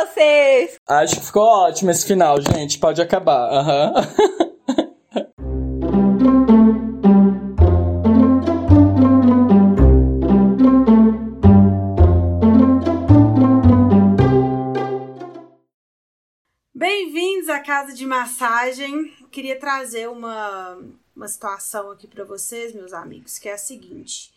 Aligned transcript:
vocês! 0.00 0.78
Acho 0.88 1.16
que 1.16 1.26
ficou 1.26 1.42
ótimo 1.42 1.90
esse 1.90 2.06
final, 2.06 2.40
gente. 2.40 2.78
Pode 2.78 3.02
acabar. 3.02 3.50
Aham. 3.52 3.92
Bem-vindos 16.74 17.48
à 17.50 17.60
casa 17.60 17.92
de 17.92 18.06
massagem. 18.06 19.12
Queria 19.30 19.58
trazer 19.58 20.08
uma, 20.08 20.78
uma 21.14 21.28
situação 21.28 21.90
aqui 21.90 22.06
para 22.06 22.24
vocês, 22.24 22.74
meus 22.74 22.92
amigos, 22.94 23.38
que 23.38 23.48
é 23.48 23.52
a 23.52 23.58
seguinte. 23.58 24.32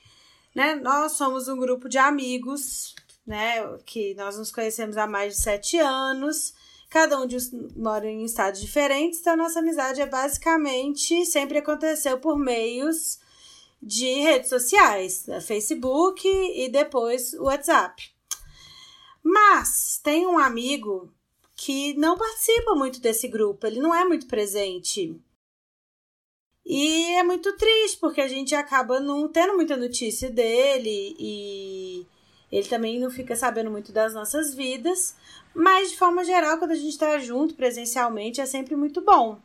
Né? 0.53 0.75
Nós 0.75 1.13
somos 1.13 1.47
um 1.47 1.57
grupo 1.57 1.87
de 1.87 1.97
amigos, 1.97 2.93
né? 3.25 3.61
Que 3.85 4.13
nós 4.15 4.37
nos 4.37 4.51
conhecemos 4.51 4.97
há 4.97 5.07
mais 5.07 5.35
de 5.35 5.41
sete 5.41 5.77
anos. 5.77 6.53
Cada 6.89 7.19
um 7.19 7.25
de 7.25 7.35
nós 7.35 7.51
mora 7.75 8.07
em 8.07 8.23
estados 8.23 8.61
diferentes, 8.61 9.19
então 9.19 9.35
nossa 9.35 9.59
amizade 9.59 9.99
é 9.99 10.05
basicamente 10.05 11.25
sempre 11.25 11.57
aconteceu 11.57 12.19
por 12.19 12.37
meios 12.37 13.19
de 13.81 14.21
redes 14.21 14.49
sociais, 14.49 15.25
né? 15.25 15.41
Facebook 15.41 16.27
e 16.27 16.69
depois 16.69 17.33
o 17.33 17.45
WhatsApp. 17.45 18.13
Mas 19.23 19.99
tem 20.03 20.27
um 20.27 20.37
amigo 20.37 21.11
que 21.55 21.93
não 21.95 22.17
participa 22.17 22.75
muito 22.75 22.99
desse 22.99 23.27
grupo, 23.27 23.65
ele 23.65 23.79
não 23.79 23.95
é 23.95 24.05
muito 24.05 24.27
presente. 24.27 25.19
E 26.65 27.15
é 27.15 27.23
muito 27.23 27.55
triste, 27.57 27.97
porque 27.99 28.21
a 28.21 28.27
gente 28.27 28.55
acaba 28.55 28.99
não 28.99 29.27
tendo 29.27 29.55
muita 29.55 29.75
notícia 29.75 30.29
dele 30.29 31.15
e 31.19 32.07
ele 32.53 32.67
também 32.67 32.99
não 32.99 33.09
fica 33.09 33.35
sabendo 33.35 33.71
muito 33.71 33.91
das 33.91 34.13
nossas 34.13 34.53
vidas. 34.53 35.15
Mas, 35.55 35.89
de 35.89 35.97
forma 35.97 36.23
geral, 36.23 36.59
quando 36.59 36.71
a 36.71 36.75
gente 36.75 36.89
está 36.89 37.17
junto 37.17 37.55
presencialmente, 37.55 38.39
é 38.39 38.45
sempre 38.45 38.75
muito 38.75 39.01
bom. 39.01 39.39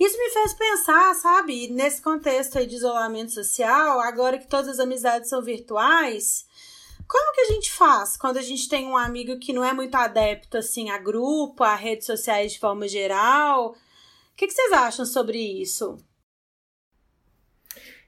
Isso 0.00 0.16
me 0.16 0.30
fez 0.30 0.54
pensar, 0.54 1.14
sabe, 1.14 1.68
nesse 1.68 2.00
contexto 2.00 2.56
aí 2.56 2.66
de 2.66 2.76
isolamento 2.76 3.32
social, 3.32 4.00
agora 4.00 4.38
que 4.38 4.46
todas 4.46 4.68
as 4.68 4.78
amizades 4.78 5.28
são 5.28 5.42
virtuais, 5.42 6.46
como 7.06 7.34
que 7.34 7.40
a 7.42 7.52
gente 7.52 7.70
faz 7.70 8.16
quando 8.16 8.38
a 8.38 8.42
gente 8.42 8.68
tem 8.68 8.86
um 8.86 8.96
amigo 8.96 9.38
que 9.38 9.52
não 9.52 9.64
é 9.64 9.72
muito 9.72 9.94
adepto 9.94 10.56
assim 10.56 10.90
a 10.90 10.98
grupo, 10.98 11.64
a 11.64 11.74
redes 11.74 12.06
sociais 12.06 12.52
de 12.52 12.58
forma 12.58 12.88
geral? 12.88 13.72
O 13.72 13.76
que, 14.36 14.46
que 14.46 14.52
vocês 14.54 14.72
acham 14.72 15.04
sobre 15.04 15.38
isso? 15.38 15.98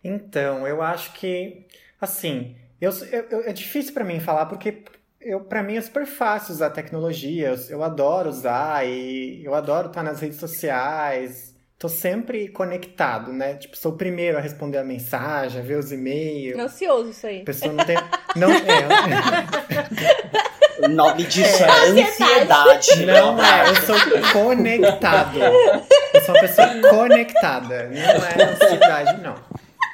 Então, 0.02 0.66
eu 0.66 0.80
acho 0.80 1.12
que, 1.12 1.66
assim, 2.00 2.56
eu, 2.80 2.92
eu 3.30 3.40
é 3.44 3.52
difícil 3.52 3.92
para 3.92 4.04
mim 4.04 4.20
falar 4.20 4.46
porque 4.46 4.82
eu 5.20 5.40
para 5.40 5.62
mim 5.62 5.76
é 5.76 5.80
super 5.80 6.06
fácil 6.06 6.54
usar 6.54 6.70
tecnologia. 6.70 7.48
Eu, 7.48 7.56
eu 7.68 7.82
adoro 7.82 8.28
usar 8.28 8.86
e 8.86 9.44
eu 9.44 9.54
adoro 9.54 9.88
estar 9.88 10.02
nas 10.02 10.20
redes 10.20 10.38
sociais 10.38 11.50
tô 11.80 11.88
sempre 11.88 12.46
conectado, 12.48 13.32
né? 13.32 13.54
Tipo, 13.54 13.74
sou 13.74 13.92
o 13.92 13.96
primeiro 13.96 14.36
a 14.36 14.40
responder 14.40 14.76
a 14.76 14.84
mensagem, 14.84 15.62
a 15.62 15.64
ver 15.64 15.78
os 15.78 15.90
e-mails. 15.90 16.60
Ansioso 16.60 17.10
isso 17.10 17.26
aí. 17.26 17.40
A 17.40 17.44
pessoa 17.44 17.72
não 17.72 17.82
tem. 17.84 17.96
Não 18.36 18.52
é. 18.52 18.60
O 20.82 20.88
nome 20.88 21.24
disso 21.24 21.62
é, 21.62 21.66
é 21.66 21.90
ansiedade. 21.90 23.04
Não 23.04 23.38
é, 23.44 23.68
eu 23.68 23.76
sou 23.82 23.96
conectado. 24.32 25.38
Eu 25.38 26.20
sou 26.22 26.34
uma 26.34 26.40
pessoa 26.40 26.68
conectada. 26.88 27.90
Não 27.90 28.00
é 28.00 28.52
ansiedade, 28.52 29.20
não. 29.20 29.34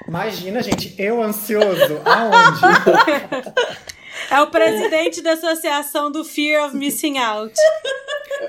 Imagina, 0.09 0.63
gente, 0.63 0.95
eu 0.99 1.23
ansioso 1.23 2.01
aonde? 2.05 2.61
É 4.31 4.41
o 4.41 4.49
presidente 4.49 5.23
da 5.23 5.33
Associação 5.33 6.11
do 6.11 6.25
Fear 6.25 6.67
of 6.67 6.77
Missing 6.77 7.19
Out. 7.19 7.55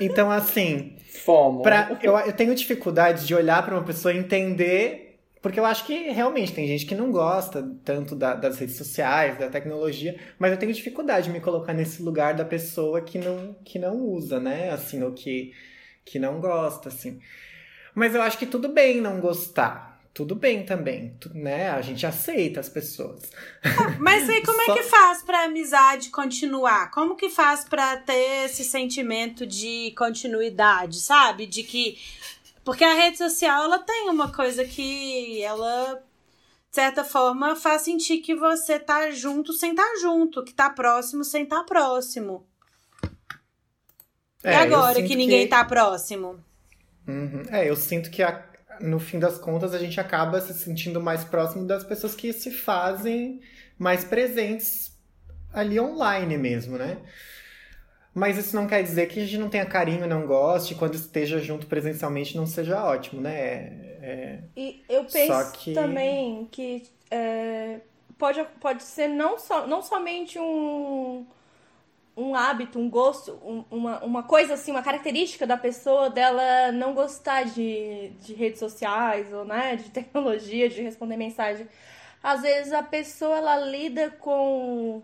Então, 0.00 0.30
assim, 0.30 0.96
Fomo. 1.24 1.62
Pra, 1.62 1.96
eu, 2.02 2.16
eu 2.18 2.32
tenho 2.32 2.54
dificuldade 2.54 3.26
de 3.26 3.34
olhar 3.34 3.62
para 3.64 3.74
uma 3.74 3.84
pessoa 3.84 4.12
e 4.12 4.18
entender. 4.18 5.04
Porque 5.40 5.60
eu 5.60 5.64
acho 5.64 5.86
que 5.86 6.10
realmente 6.10 6.52
tem 6.52 6.66
gente 6.66 6.84
que 6.84 6.96
não 6.96 7.12
gosta 7.12 7.64
tanto 7.84 8.16
da, 8.16 8.34
das 8.34 8.58
redes 8.58 8.76
sociais, 8.76 9.38
da 9.38 9.48
tecnologia, 9.48 10.18
mas 10.36 10.50
eu 10.50 10.58
tenho 10.58 10.72
dificuldade 10.72 11.26
de 11.26 11.32
me 11.32 11.38
colocar 11.38 11.72
nesse 11.72 12.02
lugar 12.02 12.34
da 12.34 12.44
pessoa 12.44 13.00
que 13.00 13.18
não, 13.18 13.54
que 13.64 13.78
não 13.78 13.98
usa, 13.98 14.40
né? 14.40 14.70
Assim, 14.70 15.00
ou 15.00 15.12
que, 15.12 15.52
que 16.04 16.18
não 16.18 16.40
gosta, 16.40 16.88
assim. 16.88 17.20
Mas 17.94 18.16
eu 18.16 18.22
acho 18.22 18.36
que 18.36 18.46
tudo 18.46 18.68
bem 18.68 19.00
não 19.00 19.20
gostar 19.20 19.87
tudo 20.18 20.34
bem 20.34 20.66
também, 20.66 21.16
né? 21.32 21.70
A 21.70 21.80
gente 21.80 22.04
aceita 22.04 22.58
as 22.58 22.68
pessoas. 22.68 23.30
Mas 24.00 24.28
aí 24.28 24.44
como 24.44 24.60
Só... 24.64 24.72
é 24.72 24.76
que 24.76 24.82
faz 24.82 25.22
para 25.22 25.44
amizade 25.44 26.10
continuar? 26.10 26.90
Como 26.90 27.14
que 27.14 27.30
faz 27.30 27.64
para 27.64 27.98
ter 27.98 28.46
esse 28.46 28.64
sentimento 28.64 29.46
de 29.46 29.94
continuidade, 29.96 30.98
sabe? 30.98 31.46
De 31.46 31.62
que 31.62 31.96
porque 32.64 32.82
a 32.82 32.94
rede 32.94 33.16
social 33.16 33.62
ela 33.62 33.78
tem 33.78 34.10
uma 34.10 34.32
coisa 34.32 34.64
que 34.64 35.40
ela 35.40 36.02
de 36.68 36.74
certa 36.74 37.04
forma 37.04 37.54
faz 37.54 37.82
sentir 37.82 38.18
que 38.18 38.34
você 38.34 38.76
tá 38.76 39.12
junto 39.12 39.52
sem 39.52 39.70
estar 39.70 39.84
tá 39.84 40.00
junto, 40.00 40.42
que 40.42 40.52
tá 40.52 40.68
próximo 40.68 41.22
sem 41.22 41.44
estar 41.44 41.58
tá 41.58 41.64
próximo. 41.64 42.44
É, 44.42 44.50
e 44.50 44.54
agora 44.56 45.00
que 45.00 45.14
ninguém 45.14 45.44
que... 45.44 45.50
tá 45.50 45.64
próximo? 45.64 46.42
Uhum. 47.06 47.44
É, 47.52 47.70
eu 47.70 47.76
sinto 47.76 48.10
que 48.10 48.20
a, 48.20 48.47
no 48.80 48.98
fim 48.98 49.18
das 49.18 49.38
contas, 49.38 49.74
a 49.74 49.78
gente 49.78 50.00
acaba 50.00 50.40
se 50.40 50.54
sentindo 50.54 51.00
mais 51.00 51.24
próximo 51.24 51.66
das 51.66 51.84
pessoas 51.84 52.14
que 52.14 52.32
se 52.32 52.50
fazem 52.50 53.40
mais 53.78 54.04
presentes 54.04 54.96
ali 55.52 55.78
online 55.78 56.36
mesmo, 56.36 56.76
né? 56.76 56.98
Mas 58.14 58.36
isso 58.36 58.56
não 58.56 58.66
quer 58.66 58.82
dizer 58.82 59.06
que 59.06 59.20
a 59.20 59.24
gente 59.24 59.38
não 59.38 59.48
tenha 59.48 59.64
carinho, 59.64 60.06
não 60.06 60.26
goste, 60.26 60.74
quando 60.74 60.94
esteja 60.94 61.38
junto 61.38 61.66
presencialmente 61.66 62.36
não 62.36 62.46
seja 62.46 62.82
ótimo, 62.84 63.20
né? 63.20 63.38
É, 63.38 63.98
é... 64.02 64.38
E 64.56 64.82
eu 64.88 65.04
penso 65.04 65.52
que... 65.52 65.72
também 65.72 66.48
que 66.50 66.82
é, 67.10 67.80
pode, 68.18 68.44
pode 68.60 68.82
ser 68.82 69.08
não, 69.08 69.38
só, 69.38 69.66
não 69.66 69.82
somente 69.82 70.38
um 70.38 71.24
um 72.18 72.34
hábito, 72.34 72.80
um 72.80 72.90
gosto, 72.90 73.38
um, 73.44 73.64
uma, 73.70 74.04
uma 74.04 74.22
coisa 74.24 74.54
assim, 74.54 74.72
uma 74.72 74.82
característica 74.82 75.46
da 75.46 75.56
pessoa 75.56 76.10
dela 76.10 76.72
não 76.72 76.92
gostar 76.92 77.44
de, 77.44 78.08
de 78.20 78.34
redes 78.34 78.58
sociais 78.58 79.32
ou 79.32 79.44
né, 79.44 79.76
de 79.76 79.88
tecnologia, 79.90 80.68
de 80.68 80.82
responder 80.82 81.16
mensagem. 81.16 81.68
Às 82.20 82.42
vezes 82.42 82.72
a 82.72 82.82
pessoa 82.82 83.38
ela 83.38 83.56
lida 83.56 84.10
com. 84.10 85.00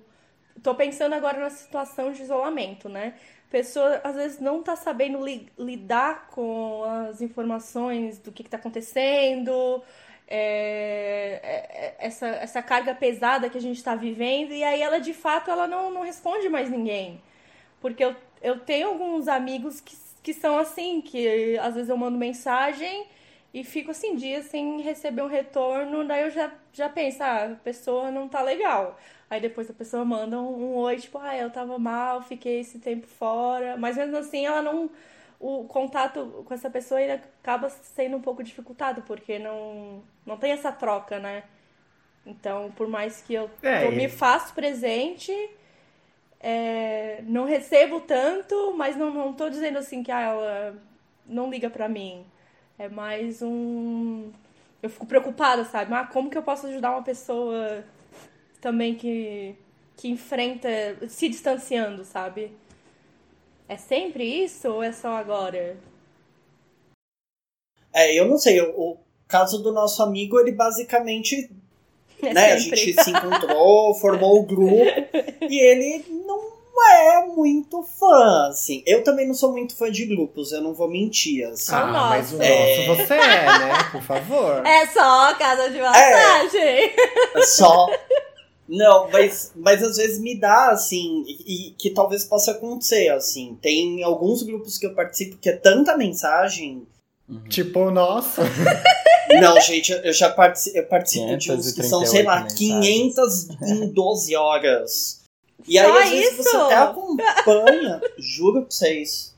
Tô 0.60 0.74
pensando 0.74 1.14
agora 1.14 1.38
na 1.38 1.50
situação 1.50 2.10
de 2.10 2.22
isolamento, 2.22 2.88
né? 2.88 3.14
A 3.48 3.50
pessoa 3.50 4.00
às 4.02 4.16
vezes 4.16 4.40
não 4.40 4.60
tá 4.60 4.74
sabendo 4.74 5.24
li, 5.24 5.48
lidar 5.56 6.26
com 6.28 6.82
as 6.82 7.20
informações 7.20 8.18
do 8.18 8.32
que, 8.32 8.42
que 8.42 8.50
tá 8.50 8.56
acontecendo, 8.56 9.82
é, 10.26 11.40
é, 11.42 11.86
é, 11.86 11.96
essa, 11.98 12.26
essa 12.26 12.62
carga 12.62 12.94
pesada 12.94 13.50
que 13.50 13.58
a 13.58 13.60
gente 13.60 13.76
está 13.76 13.94
vivendo 13.94 14.52
e 14.52 14.64
aí 14.64 14.80
ela 14.80 14.98
de 14.98 15.12
fato 15.12 15.50
ela 15.50 15.66
não, 15.66 15.90
não 15.90 16.02
responde 16.02 16.48
mais 16.48 16.70
ninguém. 16.70 17.20
Porque 17.80 18.04
eu, 18.04 18.16
eu 18.42 18.58
tenho 18.60 18.88
alguns 18.88 19.28
amigos 19.28 19.80
que, 19.80 19.96
que 20.22 20.32
são 20.32 20.58
assim 20.58 21.00
que 21.00 21.58
às 21.58 21.74
vezes 21.74 21.90
eu 21.90 21.96
mando 21.96 22.16
mensagem 22.18 23.06
e 23.52 23.62
fico 23.62 23.90
assim 23.90 24.16
dias 24.16 24.46
sem 24.46 24.80
receber 24.80 25.22
um 25.22 25.28
retorno 25.28 26.04
daí 26.04 26.22
eu 26.22 26.30
já, 26.30 26.50
já 26.72 26.88
penso 26.88 27.22
ah, 27.22 27.44
a 27.52 27.56
pessoa 27.56 28.10
não 28.10 28.28
tá 28.28 28.42
legal. 28.42 28.98
Aí 29.30 29.40
depois 29.40 29.70
a 29.70 29.74
pessoa 29.74 30.04
manda 30.04 30.40
um, 30.40 30.72
um 30.72 30.76
oi 30.76 30.96
tipo 30.96 31.18
ah 31.18 31.36
eu 31.36 31.50
tava 31.50 31.78
mal 31.78 32.22
fiquei 32.22 32.60
esse 32.60 32.78
tempo 32.78 33.06
fora. 33.06 33.76
Mas 33.76 33.96
mesmo 33.96 34.16
assim 34.16 34.46
ela 34.46 34.62
não 34.62 34.90
o 35.44 35.64
contato 35.64 36.42
com 36.46 36.54
essa 36.54 36.70
pessoa 36.70 37.02
ele 37.02 37.12
acaba 37.12 37.68
sendo 37.68 38.16
um 38.16 38.20
pouco 38.22 38.42
dificultado, 38.42 39.02
porque 39.02 39.38
não, 39.38 40.02
não 40.24 40.38
tem 40.38 40.52
essa 40.52 40.72
troca, 40.72 41.18
né? 41.18 41.44
Então, 42.24 42.72
por 42.74 42.88
mais 42.88 43.20
que 43.20 43.34
eu, 43.34 43.50
é, 43.62 43.90
me 43.90 44.08
faço 44.08 44.54
presente, 44.54 45.30
é, 46.40 47.22
não 47.26 47.44
recebo 47.44 48.00
tanto, 48.00 48.72
mas 48.74 48.96
não, 48.96 49.12
não 49.12 49.34
tô 49.34 49.50
dizendo 49.50 49.76
assim 49.76 50.02
que 50.02 50.10
ah, 50.10 50.20
ela 50.22 50.82
não 51.26 51.50
liga 51.50 51.68
pra 51.68 51.90
mim. 51.90 52.24
É 52.78 52.88
mais 52.88 53.42
um. 53.42 54.32
Eu 54.82 54.88
fico 54.88 55.04
preocupada, 55.04 55.64
sabe? 55.64 55.92
Ah, 55.92 56.06
como 56.06 56.30
que 56.30 56.38
eu 56.38 56.42
posso 56.42 56.68
ajudar 56.68 56.92
uma 56.92 57.02
pessoa 57.02 57.84
também 58.62 58.94
que, 58.94 59.54
que 59.94 60.08
enfrenta 60.08 60.68
se 61.06 61.28
distanciando, 61.28 62.02
sabe? 62.02 62.50
É 63.68 63.76
sempre 63.76 64.44
isso 64.44 64.68
ou 64.68 64.82
é 64.82 64.92
só 64.92 65.16
agora? 65.16 65.76
É, 67.92 68.18
eu 68.18 68.26
não 68.26 68.36
sei. 68.36 68.60
O, 68.60 68.92
o 68.92 68.98
caso 69.26 69.62
do 69.62 69.72
nosso 69.72 70.02
amigo, 70.02 70.38
ele 70.38 70.52
basicamente. 70.52 71.50
É 72.22 72.32
né, 72.32 72.52
a 72.52 72.56
gente 72.56 73.02
se 73.02 73.10
encontrou, 73.10 73.94
formou 73.94 74.40
o 74.40 74.46
grupo 74.46 74.74
e 75.48 75.60
ele 75.60 76.04
não 76.26 76.54
é 76.90 77.26
muito 77.26 77.82
fã, 77.82 78.48
assim. 78.48 78.82
Eu 78.86 79.04
também 79.04 79.26
não 79.26 79.34
sou 79.34 79.52
muito 79.52 79.76
fã 79.76 79.90
de 79.90 80.06
grupos, 80.06 80.52
eu 80.52 80.62
não 80.62 80.72
vou 80.72 80.88
mentir, 80.88 81.46
assim. 81.46 81.74
Ah, 81.74 81.86
mas 81.86 82.32
o 82.32 82.42
é... 82.42 82.86
nosso 82.86 82.96
você 82.96 83.14
é, 83.14 83.44
né? 83.44 83.84
Por 83.92 84.02
favor. 84.02 84.66
É 84.66 84.86
só 84.86 85.34
casa 85.34 85.70
de 85.70 85.80
massagem. 85.80 86.92
É, 87.34 87.42
só 87.42 87.88
Não, 88.68 89.10
mas, 89.10 89.52
mas 89.54 89.82
às 89.82 89.96
vezes 89.96 90.18
me 90.18 90.38
dá, 90.38 90.70
assim, 90.70 91.22
e, 91.26 91.68
e, 91.68 91.70
que 91.72 91.90
talvez 91.90 92.24
possa 92.24 92.52
acontecer, 92.52 93.10
assim. 93.10 93.58
Tem 93.60 94.02
alguns 94.02 94.42
grupos 94.42 94.78
que 94.78 94.86
eu 94.86 94.94
participo 94.94 95.36
que 95.36 95.50
é 95.50 95.56
tanta 95.56 95.96
mensagem. 95.96 96.86
Uhum. 97.28 97.44
Tipo, 97.48 97.90
nossa. 97.90 98.42
Não, 99.40 99.60
gente, 99.60 99.92
eu 99.92 100.12
já 100.12 100.30
participo, 100.30 100.78
eu 100.78 100.86
participo 100.86 101.36
de 101.36 101.52
uns 101.52 101.72
que 101.72 101.82
são, 101.82 102.04
sei 102.06 102.22
lá, 102.22 102.42
mensagens. 102.42 103.46
512 103.48 104.36
horas. 104.36 105.20
E 105.66 105.78
aí, 105.78 105.86
Só 105.86 106.02
às 106.02 106.10
vezes, 106.10 106.32
isso? 106.32 106.42
você 106.42 106.56
até 106.56 106.76
acompanha, 106.76 108.00
juro 108.18 108.62
pra 108.62 108.70
vocês. 108.70 109.33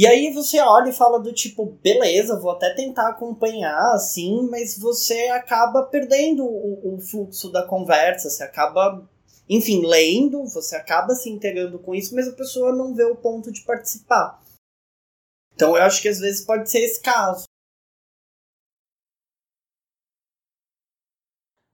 E 0.00 0.06
aí 0.06 0.32
você 0.32 0.58
olha 0.60 0.88
e 0.88 0.94
fala 0.94 1.20
do 1.20 1.30
tipo, 1.30 1.66
beleza, 1.82 2.40
vou 2.40 2.52
até 2.52 2.72
tentar 2.72 3.10
acompanhar, 3.10 3.92
assim, 3.92 4.48
mas 4.48 4.78
você 4.78 5.28
acaba 5.28 5.82
perdendo 5.82 6.42
o, 6.42 6.94
o 6.94 7.00
fluxo 7.02 7.52
da 7.52 7.66
conversa, 7.66 8.30
você 8.30 8.42
acaba, 8.42 9.06
enfim, 9.46 9.84
lendo, 9.84 10.46
você 10.46 10.74
acaba 10.74 11.14
se 11.14 11.28
integrando 11.28 11.78
com 11.78 11.94
isso, 11.94 12.14
mas 12.14 12.26
a 12.26 12.32
pessoa 12.32 12.74
não 12.74 12.94
vê 12.94 13.04
o 13.04 13.16
ponto 13.16 13.52
de 13.52 13.60
participar. 13.60 14.42
Então 15.52 15.76
eu 15.76 15.82
acho 15.82 16.00
que 16.00 16.08
às 16.08 16.18
vezes 16.18 16.46
pode 16.46 16.70
ser 16.70 16.78
esse 16.78 17.02
caso. 17.02 17.44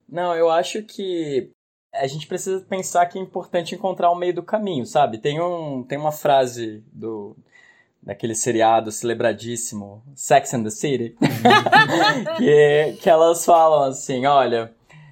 Não, 0.08 0.34
eu 0.34 0.50
acho 0.50 0.82
que 0.82 1.52
a 1.94 2.08
gente 2.08 2.26
precisa 2.26 2.64
pensar 2.64 3.06
que 3.06 3.20
é 3.20 3.22
importante 3.22 3.76
encontrar 3.76 4.10
o 4.10 4.16
meio 4.16 4.34
do 4.34 4.42
caminho, 4.42 4.84
sabe? 4.84 5.18
Tem, 5.18 5.40
um, 5.40 5.84
tem 5.84 5.96
uma 5.96 6.10
frase 6.10 6.84
do 6.92 7.36
daquele 8.06 8.34
seriado 8.36 8.92
celebradíssimo 8.92 10.02
Sex 10.14 10.54
and 10.54 10.62
the 10.62 10.70
City, 10.70 11.16
que, 12.38 12.96
que 13.02 13.10
elas 13.10 13.44
falam 13.44 13.82
assim, 13.82 14.24
olha, 14.26 14.70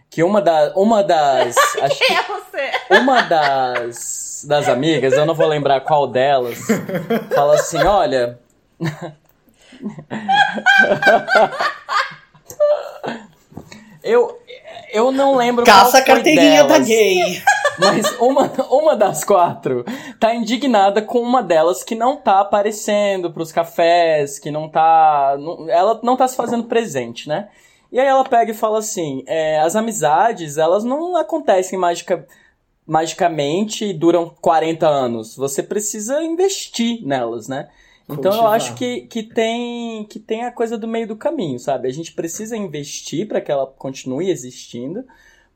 que 0.09 0.23
uma, 0.23 0.41
da, 0.41 0.73
uma 0.77 1.03
das... 1.03 1.57
acho 1.83 1.99
Quem 1.99 2.17
é 2.17 2.23
você? 2.23 2.71
Uma 2.89 3.23
das, 3.23 4.45
das 4.47 4.69
amigas, 4.69 5.13
eu 5.15 5.27
não 5.27 5.35
vou 5.35 5.49
lembrar 5.49 5.81
qual 5.81 6.07
delas, 6.07 6.57
fala 7.35 7.57
assim, 7.57 7.83
olha... 7.83 8.39
eu, 14.05 14.41
eu 14.93 15.11
não 15.11 15.35
lembro 15.35 15.65
Caça 15.65 15.99
a 15.99 16.03
carteirinha 16.03 16.63
delas, 16.63 16.79
da 16.79 16.85
gay. 16.85 17.43
Mas 17.79 18.19
uma, 18.19 18.51
uma 18.71 18.97
das 18.97 19.25
quatro 19.25 19.85
tá 20.19 20.35
indignada 20.35 21.03
com 21.03 21.21
uma 21.21 21.43
delas 21.43 21.83
que 21.83 21.95
não 21.95 22.17
tá 22.17 22.41
aparecendo 22.41 23.33
pros 23.33 23.53
cafés, 23.53 24.39
que 24.39 24.51
não 24.51 24.69
tá. 24.69 25.37
Não, 25.39 25.69
ela 25.69 26.01
não 26.03 26.17
tá 26.17 26.27
se 26.29 26.37
fazendo 26.37 26.65
presente, 26.65 27.29
né? 27.29 27.49
E 27.91 28.01
aí 28.01 28.07
ela 28.07 28.25
pega 28.25 28.51
e 28.51 28.55
fala 28.55 28.79
assim: 28.79 29.23
é, 29.27 29.61
as 29.61 29.77
amizades, 29.77 30.59
elas 30.59 30.85
não 30.85 31.17
acontecem 31.17 31.79
mágica, 31.79 32.27
magicamente 32.87 33.85
e 33.85 33.93
duram 33.93 34.35
40 34.41 34.87
anos. 34.87 35.37
Você 35.37 35.63
precisa 35.63 36.23
investir 36.23 37.05
nelas, 37.07 37.49
né? 37.49 37.69
Então 38.05 38.33
Cultivar. 38.33 38.39
eu 38.39 38.49
acho 38.49 38.75
que, 38.75 39.03
que, 39.03 39.23
tem, 39.23 40.05
que 40.05 40.19
tem 40.19 40.45
a 40.45 40.53
coisa 40.53 40.77
do 40.77 40.87
meio 40.87 41.09
do 41.09 41.17
caminho, 41.17 41.59
sabe? 41.59 41.89
A 41.89 41.93
gente 41.93 42.13
precisa 42.13 42.57
investir 42.57 43.27
para 43.27 43.41
que 43.41 43.51
ela 43.51 43.67
continue 43.67 44.31
existindo, 44.31 45.05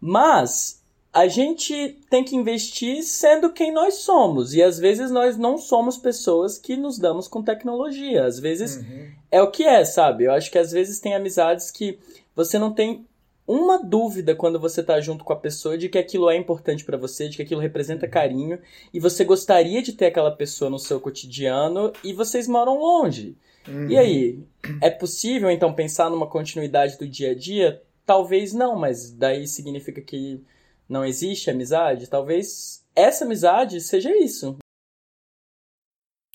mas 0.00 0.77
a 1.12 1.26
gente 1.26 1.98
tem 2.10 2.22
que 2.22 2.36
investir 2.36 3.02
sendo 3.02 3.52
quem 3.52 3.72
nós 3.72 3.94
somos. 3.94 4.54
E 4.54 4.62
às 4.62 4.78
vezes 4.78 5.10
nós 5.10 5.36
não 5.36 5.58
somos 5.58 5.96
pessoas 5.96 6.58
que 6.58 6.76
nos 6.76 6.98
damos 6.98 7.26
com 7.26 7.42
tecnologia. 7.42 8.24
Às 8.24 8.38
vezes 8.38 8.76
uhum. 8.76 9.08
é 9.30 9.42
o 9.42 9.50
que 9.50 9.64
é, 9.64 9.84
sabe? 9.84 10.24
Eu 10.24 10.32
acho 10.32 10.50
que 10.50 10.58
às 10.58 10.70
vezes 10.70 11.00
tem 11.00 11.14
amizades 11.14 11.70
que 11.70 11.98
você 12.36 12.58
não 12.58 12.72
tem 12.72 13.06
uma 13.46 13.82
dúvida 13.82 14.34
quando 14.34 14.60
você 14.60 14.82
tá 14.82 15.00
junto 15.00 15.24
com 15.24 15.32
a 15.32 15.36
pessoa 15.36 15.78
de 15.78 15.88
que 15.88 15.96
aquilo 15.96 16.28
é 16.28 16.36
importante 16.36 16.84
para 16.84 16.98
você, 16.98 17.30
de 17.30 17.36
que 17.36 17.42
aquilo 17.42 17.62
representa 17.62 18.04
uhum. 18.04 18.12
carinho 18.12 18.58
e 18.92 19.00
você 19.00 19.24
gostaria 19.24 19.80
de 19.80 19.94
ter 19.94 20.06
aquela 20.06 20.30
pessoa 20.30 20.70
no 20.70 20.78
seu 20.78 21.00
cotidiano 21.00 21.90
e 22.04 22.12
vocês 22.12 22.46
moram 22.46 22.78
longe. 22.78 23.34
Uhum. 23.66 23.88
E 23.88 23.96
aí, 23.96 24.38
é 24.82 24.90
possível 24.90 25.50
então 25.50 25.72
pensar 25.72 26.10
numa 26.10 26.26
continuidade 26.26 26.98
do 26.98 27.08
dia 27.08 27.30
a 27.30 27.34
dia? 27.34 27.82
Talvez 28.04 28.52
não, 28.52 28.76
mas 28.76 29.10
daí 29.10 29.46
significa 29.46 30.00
que 30.02 30.42
não 30.88 31.04
existe 31.04 31.50
amizade? 31.50 32.08
Talvez 32.08 32.84
essa 32.94 33.24
amizade 33.24 33.80
seja 33.80 34.10
isso. 34.16 34.56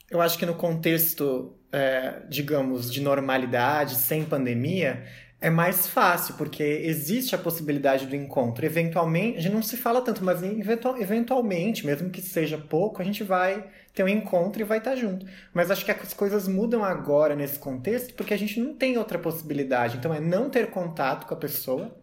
Eu 0.10 0.22
acho 0.22 0.38
que 0.38 0.46
no 0.46 0.56
contexto, 0.56 1.58
é, 1.72 2.22
digamos, 2.30 2.92
de 2.92 3.02
normalidade, 3.02 3.96
sem 3.96 4.24
pandemia, 4.24 5.04
é 5.44 5.50
mais 5.50 5.88
fácil, 5.88 6.36
porque 6.36 6.64
existe 6.64 7.36
a 7.36 7.38
possibilidade 7.38 8.06
do 8.06 8.16
encontro. 8.16 8.66
Eventualmente, 8.66 9.40
a 9.40 9.42
gente 9.42 9.54
não 9.54 9.62
se 9.62 9.76
fala 9.76 10.02
tanto, 10.02 10.24
mas 10.24 10.42
eventualmente, 10.42 11.86
mesmo 11.86 12.10
que 12.10 12.22
seja 12.22 12.58
pouco, 12.58 13.02
a 13.02 13.06
gente 13.06 13.26
vai 13.26 13.70
ter 13.94 14.04
um 14.04 14.08
encontro 14.08 14.62
e 14.62 14.66
vai 14.66 14.78
estar 14.78 14.96
junto. 14.96 15.26
Mas 15.54 15.70
acho 15.70 15.84
que 15.84 15.92
as 15.92 16.14
coisas 16.14 16.48
mudam 16.48 16.82
agora 16.82 17.36
nesse 17.36 17.60
contexto, 17.60 18.14
porque 18.14 18.34
a 18.34 18.38
gente 18.38 18.58
não 18.58 18.74
tem 18.74 18.98
outra 18.98 19.20
possibilidade. 19.20 19.98
Então 19.98 20.14
é 20.14 20.20
não 20.22 20.50
ter 20.50 20.70
contato 20.70 21.28
com 21.28 21.34
a 21.34 21.38
pessoa, 21.38 21.94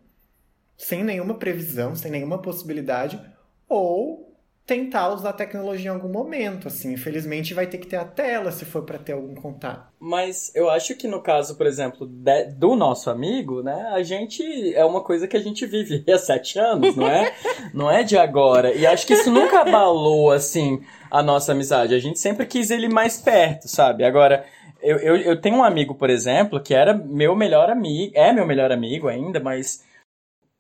sem 0.81 1.05
nenhuma 1.05 1.35
previsão, 1.35 1.94
sem 1.94 2.11
nenhuma 2.11 2.38
possibilidade, 2.38 3.21
ou 3.69 4.31
tentar 4.65 5.12
usar 5.12 5.31
a 5.31 5.35
tecnologia 5.35 5.91
em 5.91 5.94
algum 5.94 6.09
momento, 6.09 6.69
assim. 6.69 6.94
Infelizmente 6.94 7.53
vai 7.53 7.67
ter 7.67 7.77
que 7.77 7.87
ter 7.87 7.97
a 7.97 8.05
tela 8.05 8.50
se 8.50 8.65
for 8.65 8.82
para 8.82 8.99
ter 8.99 9.12
algum 9.12 9.35
contato. 9.35 9.93
Mas 9.99 10.50
eu 10.55 10.71
acho 10.71 10.94
que 10.94 11.06
no 11.06 11.21
caso, 11.21 11.56
por 11.56 11.67
exemplo, 11.67 12.06
de, 12.06 12.44
do 12.53 12.75
nosso 12.77 13.11
amigo, 13.11 13.62
né, 13.62 13.91
a 13.93 14.03
gente 14.03 14.75
é 14.75 14.85
uma 14.85 15.03
coisa 15.03 15.29
que 15.29 15.37
a 15.37 15.41
gente 15.41 15.67
vive 15.67 16.03
há 16.11 16.19
sete 16.19 16.59
anos, 16.59 16.97
não 16.97 17.06
é? 17.06 17.35
não 17.75 17.91
é 17.91 18.03
de 18.03 18.17
agora. 18.17 18.73
E 18.73 18.87
acho 18.87 19.06
que 19.06 19.12
isso 19.12 19.31
nunca 19.31 19.61
abalou, 19.61 20.31
assim, 20.31 20.81
a 21.11 21.23
nossa 21.23 21.53
amizade. 21.53 21.94
A 21.94 21.99
gente 21.99 22.19
sempre 22.19 22.47
quis 22.47 22.71
ele 22.71 22.88
mais 22.88 23.19
perto, 23.19 23.69
sabe? 23.69 24.03
Agora, 24.03 24.47
eu, 24.81 24.97
eu, 24.97 25.17
eu 25.17 25.41
tenho 25.41 25.56
um 25.56 25.65
amigo, 25.65 25.94
por 25.94 26.09
exemplo, 26.09 26.59
que 26.59 26.73
era 26.73 26.94
meu 26.94 27.37
melhor 27.37 27.69
amigo, 27.69 28.12
é 28.15 28.32
meu 28.32 28.47
melhor 28.47 28.73
amigo 28.73 29.09
ainda, 29.09 29.41
mas 29.41 29.90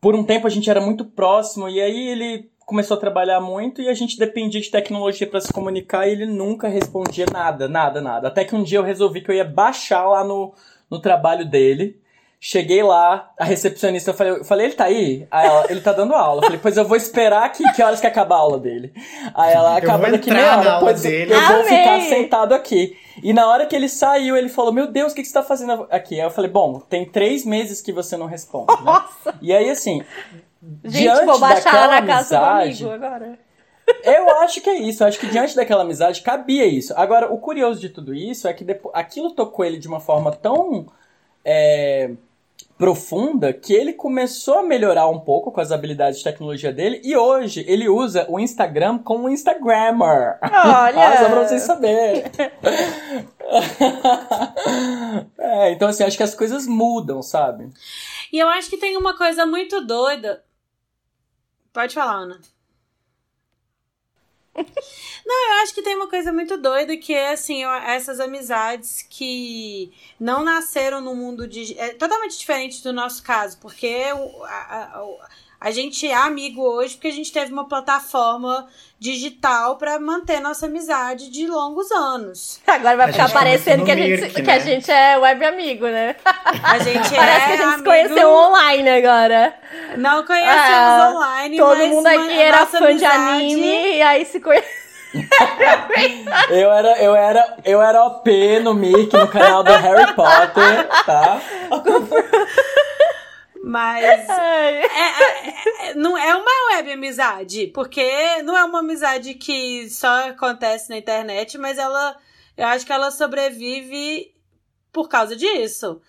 por 0.00 0.14
um 0.14 0.24
tempo 0.24 0.46
a 0.46 0.50
gente 0.50 0.70
era 0.70 0.80
muito 0.80 1.04
próximo 1.04 1.68
e 1.68 1.80
aí 1.80 2.08
ele 2.08 2.50
começou 2.64 2.96
a 2.96 3.00
trabalhar 3.00 3.40
muito 3.40 3.82
e 3.82 3.88
a 3.88 3.94
gente 3.94 4.18
dependia 4.18 4.60
de 4.60 4.70
tecnologia 4.70 5.26
para 5.26 5.40
se 5.40 5.52
comunicar 5.52 6.06
e 6.06 6.12
ele 6.12 6.26
nunca 6.26 6.68
respondia 6.68 7.26
nada, 7.30 7.68
nada, 7.68 8.00
nada. 8.00 8.28
Até 8.28 8.44
que 8.44 8.54
um 8.54 8.62
dia 8.62 8.78
eu 8.78 8.84
resolvi 8.84 9.20
que 9.20 9.30
eu 9.30 9.34
ia 9.34 9.44
baixar 9.44 10.06
lá 10.06 10.24
no, 10.24 10.54
no 10.88 11.00
trabalho 11.00 11.44
dele. 11.44 12.00
Cheguei 12.42 12.82
lá, 12.82 13.30
a 13.38 13.44
recepcionista, 13.44 14.12
eu 14.12 14.14
falei, 14.14 14.32
eu 14.32 14.44
falei 14.44 14.66
ele 14.66 14.74
tá 14.74 14.84
aí? 14.84 15.28
Aí 15.30 15.46
ela, 15.46 15.66
ele 15.68 15.82
tá 15.82 15.92
dando 15.92 16.14
aula. 16.14 16.38
Eu 16.38 16.44
falei, 16.44 16.58
pois 16.58 16.74
eu 16.74 16.86
vou 16.86 16.96
esperar 16.96 17.52
que, 17.52 17.62
que 17.72 17.82
horas 17.82 18.00
que 18.00 18.06
acabar 18.06 18.36
a 18.36 18.38
aula 18.38 18.58
dele. 18.58 18.94
Aí 19.34 19.52
ela 19.52 19.76
acaba 19.76 20.10
daqui 20.10 20.30
meia 20.30 20.58
hora, 20.58 20.80
pois 20.80 21.02
dele. 21.02 21.34
eu 21.34 21.40
vou 21.40 21.64
ficar 21.64 22.00
sentado 22.00 22.54
aqui. 22.54 22.96
E 23.22 23.34
na 23.34 23.46
hora 23.46 23.66
que 23.66 23.76
ele 23.76 23.90
saiu, 23.90 24.38
ele 24.38 24.48
falou, 24.48 24.72
meu 24.72 24.86
Deus, 24.86 25.12
o 25.12 25.14
que, 25.14 25.20
que 25.20 25.28
você 25.28 25.34
tá 25.34 25.42
fazendo 25.42 25.86
aqui? 25.90 26.14
Aí 26.14 26.26
eu 26.26 26.30
falei, 26.30 26.50
bom, 26.50 26.80
tem 26.80 27.04
três 27.04 27.44
meses 27.44 27.82
que 27.82 27.92
você 27.92 28.16
não 28.16 28.24
responde, 28.24 28.72
né? 28.72 28.80
Nossa. 28.84 29.34
E 29.42 29.52
aí, 29.52 29.68
assim, 29.68 30.02
Gente, 30.82 31.02
diante 31.02 31.26
vou 31.26 31.38
baixar 31.38 31.88
na 31.88 32.06
casa 32.06 32.38
amizade, 32.38 32.84
do 32.84 32.90
amigo 32.90 33.06
agora. 33.06 33.38
Eu 34.02 34.30
acho 34.38 34.62
que 34.62 34.70
é 34.70 34.78
isso. 34.78 35.02
Eu 35.02 35.08
acho 35.08 35.18
que 35.18 35.26
diante 35.26 35.54
daquela 35.54 35.82
amizade 35.82 36.22
cabia 36.22 36.64
isso. 36.64 36.94
Agora, 36.96 37.30
o 37.30 37.36
curioso 37.36 37.78
de 37.78 37.90
tudo 37.90 38.14
isso 38.14 38.48
é 38.48 38.54
que 38.54 38.64
depois, 38.64 38.94
aquilo 38.94 39.32
tocou 39.32 39.62
ele 39.64 39.78
de 39.78 39.88
uma 39.88 40.00
forma 40.00 40.32
tão 40.32 40.86
é, 41.44 42.10
profunda 42.80 43.52
que 43.52 43.74
ele 43.74 43.92
começou 43.92 44.58
a 44.58 44.62
melhorar 44.62 45.08
um 45.08 45.20
pouco 45.20 45.52
com 45.52 45.60
as 45.60 45.70
habilidades 45.70 46.18
de 46.18 46.24
tecnologia 46.24 46.72
dele 46.72 47.00
e 47.04 47.16
hoje 47.16 47.64
ele 47.68 47.88
usa 47.88 48.26
o 48.28 48.40
Instagram 48.40 48.98
como 48.98 49.28
Instagrammer. 49.28 50.38
Olha! 50.42 51.18
Só 51.20 51.28
pra 51.28 51.46
vocês 51.46 51.62
saberem. 51.62 52.24
é, 55.38 55.72
então, 55.72 55.88
assim, 55.88 56.04
acho 56.04 56.16
que 56.16 56.22
as 56.22 56.34
coisas 56.34 56.66
mudam, 56.66 57.22
sabe? 57.22 57.70
E 58.32 58.38
eu 58.38 58.48
acho 58.48 58.70
que 58.70 58.78
tem 58.78 58.96
uma 58.96 59.16
coisa 59.16 59.44
muito 59.44 59.84
doida 59.84 60.42
Pode 61.72 61.94
falar, 61.94 62.14
Ana. 62.14 62.40
Não, 65.26 65.48
eu 65.50 65.62
acho 65.62 65.74
que 65.74 65.82
tem 65.82 65.94
uma 65.94 66.08
coisa 66.08 66.32
muito 66.32 66.56
doida 66.56 66.96
que 66.96 67.12
é 67.12 67.32
assim, 67.32 67.64
essas 67.64 68.20
amizades 68.20 69.04
que 69.08 69.92
não 70.18 70.42
nasceram 70.42 71.00
no 71.00 71.14
mundo 71.14 71.46
de. 71.46 71.78
É 71.78 71.94
totalmente 71.94 72.38
diferente 72.38 72.82
do 72.82 72.92
nosso 72.92 73.22
caso, 73.22 73.58
porque 73.58 74.04
a, 74.44 74.46
a, 74.46 74.98
a 74.98 75.49
gente 75.70 76.08
é 76.08 76.14
amigo 76.14 76.62
hoje 76.62 76.94
porque 76.94 77.08
a 77.08 77.12
gente 77.12 77.30
teve 77.30 77.52
uma 77.52 77.68
plataforma 77.68 78.66
digital 78.98 79.76
para 79.76 79.98
manter 79.98 80.40
nossa 80.40 80.64
amizade 80.64 81.30
de 81.30 81.46
longos 81.46 81.90
anos. 81.90 82.60
Agora 82.66 82.96
vai 82.96 83.12
ficar 83.12 83.30
parecendo 83.30 83.84
que, 83.84 83.90
a 83.90 83.96
gente, 83.96 84.20
Mirk, 84.22 84.34
que 84.34 84.42
né? 84.42 84.54
a 84.54 84.58
gente 84.58 84.90
é 84.90 85.18
web 85.18 85.44
amigo, 85.44 85.86
né? 85.86 86.16
A 86.62 86.78
gente 86.78 87.08
Parece 87.14 87.40
é 87.40 87.46
que 87.46 87.52
a 87.52 87.56
gente 87.56 87.62
amigo... 87.62 87.78
se 87.78 87.84
conheceu 87.84 88.30
online 88.30 88.88
agora. 88.88 89.54
Não 89.98 90.24
conhecemos 90.24 90.56
é, 90.56 91.08
online, 91.14 91.56
Todo 91.58 91.86
mundo 91.88 92.06
aqui 92.06 92.40
era 92.40 92.66
fã 92.66 92.78
amizade... 92.78 92.98
de 92.98 93.04
anime 93.04 93.96
e 93.96 94.02
aí 94.02 94.24
se 94.24 94.40
conheceu. 94.40 94.80
eu 96.50 96.72
era, 96.72 97.02
eu 97.02 97.16
era, 97.16 97.56
eu 97.64 97.82
era 97.82 98.04
OP 98.04 98.60
no 98.60 98.74
Mickey, 98.74 99.16
no 99.16 99.26
canal 99.28 99.62
do 99.64 99.72
Harry 99.72 100.14
Potter, 100.14 100.88
tá? 101.04 101.40
Mas 103.70 104.02
é, 104.28 104.84
é, 104.84 105.90
é, 105.90 105.94
não 105.94 106.18
é 106.18 106.34
uma 106.34 106.74
web 106.74 106.90
amizade, 106.90 107.68
porque 107.68 108.42
não 108.42 108.58
é 108.58 108.64
uma 108.64 108.80
amizade 108.80 109.34
que 109.34 109.88
só 109.88 110.28
acontece 110.30 110.90
na 110.90 110.98
internet, 110.98 111.56
mas 111.56 111.78
ela 111.78 112.16
eu 112.56 112.66
acho 112.66 112.84
que 112.84 112.92
ela 112.92 113.12
sobrevive 113.12 114.34
por 114.92 115.08
causa 115.08 115.36
disso. 115.36 116.02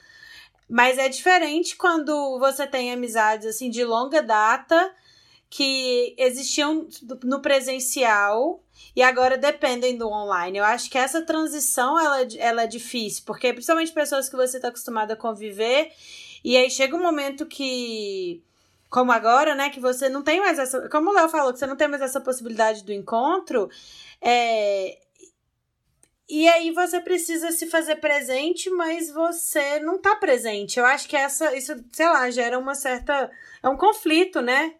Mas 0.67 0.97
é 0.97 1.07
diferente 1.07 1.75
quando 1.75 2.39
você 2.39 2.65
tem 2.65 2.91
amizades 2.91 3.45
assim 3.45 3.69
de 3.69 3.85
longa 3.85 4.23
data 4.23 4.91
que 5.47 6.15
existiam 6.17 6.87
no 7.23 7.41
presencial 7.41 8.63
e 8.95 9.03
agora 9.03 9.37
dependem 9.37 9.95
do 9.95 10.09
online. 10.09 10.57
Eu 10.57 10.65
acho 10.65 10.89
que 10.89 10.97
essa 10.97 11.21
transição 11.21 11.99
ela, 11.99 12.25
ela 12.39 12.63
é 12.63 12.67
difícil, 12.67 13.21
porque 13.23 13.53
principalmente 13.53 13.91
pessoas 13.91 14.27
que 14.27 14.35
você 14.35 14.57
está 14.57 14.69
acostumado 14.69 15.11
a 15.11 15.15
conviver, 15.15 15.91
e 16.43 16.57
aí 16.57 16.69
chega 16.69 16.95
um 16.95 17.01
momento 17.01 17.45
que. 17.45 18.43
Como 18.89 19.11
agora, 19.11 19.55
né? 19.55 19.69
Que 19.69 19.79
você 19.79 20.09
não 20.09 20.21
tem 20.21 20.39
mais 20.39 20.59
essa. 20.59 20.89
Como 20.89 21.09
o 21.09 21.13
Léo 21.13 21.29
falou, 21.29 21.53
que 21.53 21.59
você 21.59 21.67
não 21.67 21.77
tem 21.77 21.87
mais 21.87 22.01
essa 22.01 22.19
possibilidade 22.19 22.83
do 22.83 22.91
encontro. 22.91 23.69
É, 24.21 24.99
e 26.29 26.47
aí 26.49 26.71
você 26.71 26.99
precisa 26.99 27.51
se 27.51 27.67
fazer 27.67 27.97
presente, 27.97 28.69
mas 28.69 29.11
você 29.11 29.79
não 29.79 29.99
tá 29.99 30.15
presente. 30.15 30.79
Eu 30.79 30.85
acho 30.85 31.07
que 31.07 31.15
essa, 31.15 31.55
isso, 31.55 31.73
sei 31.91 32.07
lá, 32.07 32.29
gera 32.29 32.59
uma 32.59 32.75
certa. 32.75 33.31
É 33.63 33.69
um 33.69 33.77
conflito, 33.77 34.41
né? 34.41 34.75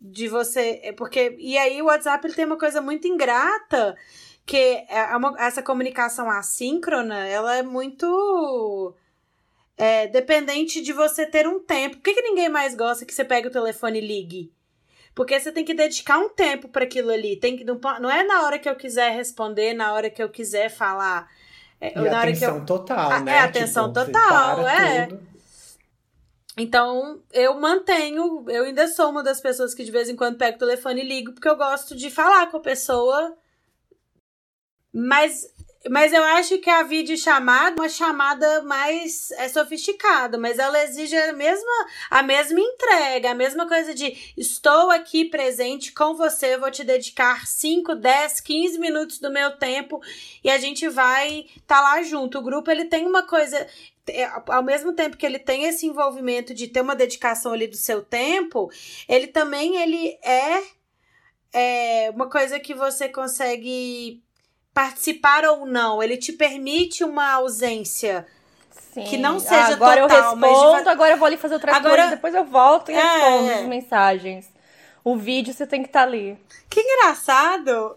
de 0.00 0.28
você. 0.28 0.80
É 0.82 0.92
porque. 0.92 1.36
E 1.38 1.56
aí 1.58 1.80
o 1.82 1.86
WhatsApp 1.86 2.26
ele 2.26 2.34
tem 2.34 2.44
uma 2.44 2.58
coisa 2.58 2.80
muito 2.80 3.08
ingrata, 3.08 3.96
que 4.44 4.84
é 4.88 5.16
uma, 5.16 5.34
essa 5.38 5.62
comunicação 5.62 6.30
assíncrona, 6.30 7.26
ela 7.26 7.56
é 7.56 7.62
muito. 7.62 8.94
É, 9.76 10.06
dependente 10.06 10.80
de 10.80 10.92
você 10.92 11.26
ter 11.26 11.46
um 11.46 11.60
tempo. 11.60 11.96
Por 11.96 12.02
que, 12.02 12.14
que 12.14 12.22
ninguém 12.22 12.48
mais 12.48 12.74
gosta 12.74 13.04
que 13.04 13.12
você 13.12 13.24
pegue 13.24 13.48
o 13.48 13.52
telefone 13.52 13.98
e 13.98 14.06
ligue? 14.06 14.52
Porque 15.14 15.38
você 15.38 15.52
tem 15.52 15.64
que 15.64 15.74
dedicar 15.74 16.18
um 16.18 16.28
tempo 16.28 16.68
para 16.68 16.84
aquilo 16.84 17.10
ali. 17.10 17.36
Tem 17.36 17.56
que, 17.56 17.64
não, 17.64 17.78
não 18.00 18.10
é 18.10 18.22
na 18.24 18.42
hora 18.42 18.58
que 18.58 18.68
eu 18.68 18.76
quiser 18.76 19.14
responder, 19.14 19.74
na 19.74 19.92
hora 19.92 20.10
que 20.10 20.22
eu 20.22 20.28
quiser 20.28 20.68
falar. 20.68 21.30
É, 21.80 21.98
e 21.98 22.02
na 22.02 22.20
atenção 22.22 22.54
hora 22.54 22.60
que 22.60 22.62
eu... 22.62 22.66
total, 22.66 23.20
né? 23.20 23.32
É, 23.32 23.38
atenção 23.40 23.92
tipo, 23.92 24.04
total, 24.06 24.68
é. 24.68 25.06
Tudo. 25.06 25.36
Então, 26.58 27.22
eu 27.32 27.60
mantenho, 27.60 28.44
eu 28.48 28.64
ainda 28.64 28.88
sou 28.88 29.10
uma 29.10 29.22
das 29.22 29.40
pessoas 29.40 29.74
que 29.74 29.84
de 29.84 29.90
vez 29.90 30.08
em 30.08 30.16
quando 30.16 30.38
pego 30.38 30.56
o 30.56 30.60
telefone 30.60 31.02
e 31.02 31.06
ligo, 31.06 31.32
porque 31.32 31.48
eu 31.48 31.56
gosto 31.56 31.94
de 31.94 32.10
falar 32.10 32.50
com 32.50 32.56
a 32.56 32.60
pessoa. 32.60 33.36
Mas, 34.92 35.46
mas 35.90 36.12
eu 36.12 36.22
acho 36.22 36.58
que 36.58 36.70
a 36.70 36.82
videochamada 36.82 37.76
é 37.76 37.80
uma 37.80 37.88
chamada 37.88 38.62
mais 38.62 39.30
é, 39.32 39.48
sofisticada, 39.48 40.38
mas 40.38 40.58
ela 40.58 40.82
exige 40.82 41.16
a 41.16 41.32
mesma, 41.32 41.86
a 42.10 42.22
mesma 42.22 42.60
entrega, 42.60 43.30
a 43.30 43.34
mesma 43.34 43.66
coisa 43.68 43.94
de 43.94 44.34
estou 44.36 44.90
aqui 44.90 45.24
presente 45.24 45.92
com 45.92 46.14
você, 46.14 46.56
vou 46.56 46.70
te 46.70 46.84
dedicar 46.84 47.46
5, 47.46 47.94
10, 47.94 48.40
15 48.40 48.78
minutos 48.78 49.18
do 49.18 49.30
meu 49.30 49.56
tempo 49.56 50.00
e 50.42 50.50
a 50.50 50.58
gente 50.58 50.88
vai 50.88 51.46
estar 51.56 51.76
tá 51.76 51.80
lá 51.80 52.02
junto. 52.02 52.38
O 52.38 52.42
grupo 52.42 52.70
ele 52.70 52.86
tem 52.86 53.06
uma 53.06 53.22
coisa 53.22 53.66
é, 54.08 54.24
ao 54.48 54.62
mesmo 54.62 54.92
tempo 54.92 55.16
que 55.16 55.26
ele 55.26 55.38
tem 55.38 55.64
esse 55.64 55.86
envolvimento 55.86 56.54
de 56.54 56.68
ter 56.68 56.80
uma 56.80 56.94
dedicação 56.94 57.52
ali 57.52 57.66
do 57.66 57.76
seu 57.76 58.02
tempo, 58.02 58.70
ele 59.08 59.26
também 59.26 59.76
ele 59.76 60.18
é, 60.22 60.62
é 61.52 62.10
uma 62.10 62.28
coisa 62.30 62.60
que 62.60 62.74
você 62.74 63.08
consegue 63.08 64.22
participar 64.76 65.42
ou 65.46 65.64
não. 65.64 66.02
Ele 66.02 66.18
te 66.18 66.32
permite 66.32 67.02
uma 67.02 67.32
ausência. 67.32 68.26
Sim. 68.92 69.04
Que 69.04 69.16
não 69.16 69.40
seja 69.40 69.72
agora 69.72 70.02
total, 70.02 70.18
eu 70.18 70.40
respondo, 70.40 70.82
de... 70.82 70.88
agora 70.90 71.14
eu 71.14 71.16
vou 71.16 71.26
ali 71.26 71.38
fazer 71.38 71.54
outra 71.54 71.74
agora... 71.74 71.96
coisa, 71.96 72.16
depois 72.16 72.34
eu 72.34 72.44
volto 72.44 72.90
e 72.90 72.94
é... 72.94 73.00
respondo 73.00 73.52
as 73.52 73.62
mensagens. 73.62 74.50
O 75.02 75.16
vídeo 75.16 75.54
você 75.54 75.66
tem 75.66 75.82
que 75.82 75.88
estar 75.88 76.00
tá 76.00 76.06
ali. 76.06 76.38
Que 76.68 76.80
engraçado! 76.80 77.96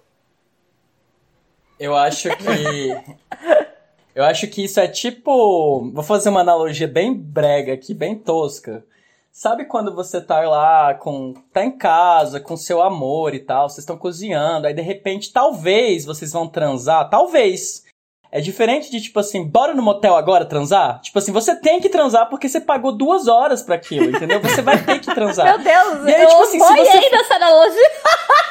Eu 1.78 1.96
acho 1.96 2.30
que 2.38 3.20
Eu 4.16 4.24
acho 4.24 4.48
que 4.48 4.64
isso 4.64 4.80
é 4.80 4.88
tipo. 4.88 5.92
Vou 5.94 6.04
fazer 6.04 6.30
uma 6.30 6.42
analogia 6.42 6.88
bem 6.88 7.14
brega 7.14 7.74
aqui, 7.74 7.94
bem 7.94 8.16
tosca. 8.16 8.86
Sabe 9.32 9.66
quando 9.66 9.96
você 9.96 10.20
tá 10.20 10.42
lá 10.42 10.94
com. 10.94 11.34
tá 11.54 11.64
em 11.64 11.78
casa, 11.78 12.40
com 12.40 12.58
seu 12.58 12.82
amor 12.82 13.34
e 13.34 13.40
tal, 13.40 13.70
vocês 13.70 13.80
estão 13.80 13.98
cozinhando, 13.98 14.68
aí 14.68 14.74
de 14.74 14.82
repente, 14.82 15.32
talvez 15.32 16.06
vocês 16.06 16.32
vão 16.32 16.48
transar, 16.48 17.10
talvez. 17.10 17.88
É 18.32 18.40
diferente 18.40 18.92
de 18.92 19.02
tipo 19.02 19.20
assim, 19.20 19.44
bora 19.44 19.74
no 19.74 19.82
motel 19.82 20.16
agora 20.16 20.46
transar? 20.46 21.02
Tipo 21.02 21.18
assim, 21.18 21.32
você 21.32 21.56
tem 21.56 21.80
que 21.80 21.90
transar 21.90 22.30
porque 22.30 22.48
você 22.48 22.62
pagou 22.62 22.96
duas 22.96 23.28
horas 23.28 23.64
para 23.64 23.74
aquilo, 23.74 24.16
entendeu? 24.16 24.40
Você 24.40 24.62
vai 24.62 24.84
ter 24.84 25.00
que 25.00 25.14
transar. 25.16 25.48
Meu 25.58 25.64
Deus, 25.64 26.08
e 26.08 26.14
aí, 26.14 26.22
eu 26.22 26.30
tipo 26.30 26.44
assim, 26.44 26.60
se 26.60 26.76
você... 26.76 27.10
nessa 27.10 27.36
analogia. 27.36 27.90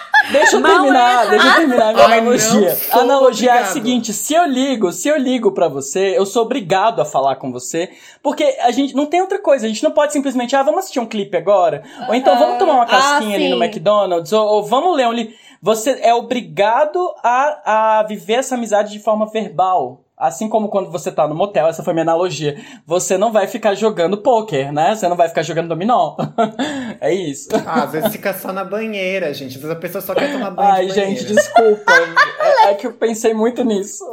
Deixa 0.31 0.57
eu 0.57 0.63
terminar, 0.63 1.27
é. 1.27 1.31
deixa 1.31 1.47
eu 1.47 1.55
terminar 1.55 1.89
a 1.89 1.93
minha 1.93 2.07
Ai, 2.07 2.19
analogia. 2.19 2.79
A 2.91 2.99
analogia 2.99 3.51
obrigado. 3.51 3.67
é 3.67 3.71
a 3.71 3.73
seguinte: 3.73 4.13
se 4.13 4.35
eu 4.35 4.45
ligo, 4.45 4.93
se 4.93 5.09
eu 5.09 5.17
ligo 5.17 5.53
para 5.53 5.69
você, 5.69 6.17
eu 6.17 6.27
sou 6.27 6.43
obrigado 6.43 7.01
a 7.01 7.05
falar 7.05 7.37
com 7.37 7.51
você, 7.51 7.91
porque 8.23 8.45
a 8.61 8.71
gente 8.71 8.95
não 8.95 9.07
tem 9.07 9.21
outra 9.21 9.39
coisa, 9.39 9.67
a 9.67 9.69
gente 9.69 9.83
não 9.83 9.91
pode 9.91 10.13
simplesmente, 10.13 10.55
ah, 10.55 10.63
vamos 10.63 10.81
assistir 10.81 11.01
um 11.01 11.07
clipe 11.07 11.37
agora, 11.37 11.83
ou 12.09 12.15
então 12.15 12.39
vamos 12.39 12.59
tomar 12.59 12.75
uma 12.75 12.83
ah, 12.85 12.87
casquinha 12.87 13.37
ah, 13.37 13.41
ali 13.41 13.49
no 13.49 13.63
McDonald's, 13.63 14.33
ou, 14.33 14.47
ou 14.47 14.63
vamos 14.65 14.97
ler 14.97 15.07
um 15.07 15.13
livro. 15.13 15.33
Você 15.61 15.99
é 16.03 16.15
obrigado 16.15 17.13
a, 17.23 17.99
a 17.99 18.03
viver 18.05 18.35
essa 18.35 18.55
amizade 18.55 18.93
de 18.93 19.01
forma 19.01 19.27
verbal. 19.27 20.05
Assim 20.19 20.49
como 20.49 20.69
quando 20.69 20.91
você 20.91 21.13
tá 21.13 21.29
no 21.29 21.35
motel, 21.35 21.69
essa 21.69 21.85
foi 21.85 21.93
minha 21.93 22.03
analogia. 22.03 22.61
Você 22.85 23.17
não 23.17 23.31
vai 23.31 23.47
ficar 23.47 23.75
jogando 23.75 24.19
poker, 24.19 24.73
né? 24.73 24.97
Você 24.97 25.07
não 25.09 25.17
vai 25.17 25.29
ficar 25.29 25.43
jogando 25.43 25.69
dominó. 25.69 26.17
é 27.01 27.15
isso. 27.15 27.49
Ah, 27.65 27.85
às 27.85 27.93
vezes 27.93 28.11
fica 28.11 28.35
só 28.35 28.53
na 28.53 28.65
banheira, 28.65 29.33
gente. 29.33 29.55
Às 29.55 29.63
vezes 29.63 29.71
a 29.71 29.77
pessoa 29.79 30.03
só 30.03 30.15
quer 30.17 30.33
tomar 30.33 30.51
banho. 30.51 30.71
Ai, 30.71 30.87
de 30.87 30.93
gente, 30.93 31.25
desculpa. 31.25 31.93
é, 32.41 32.71
é 32.71 32.75
que 32.75 32.89
eu 32.89 32.93
pensei 32.95 33.33
muito 33.33 33.63
nisso. 33.63 34.05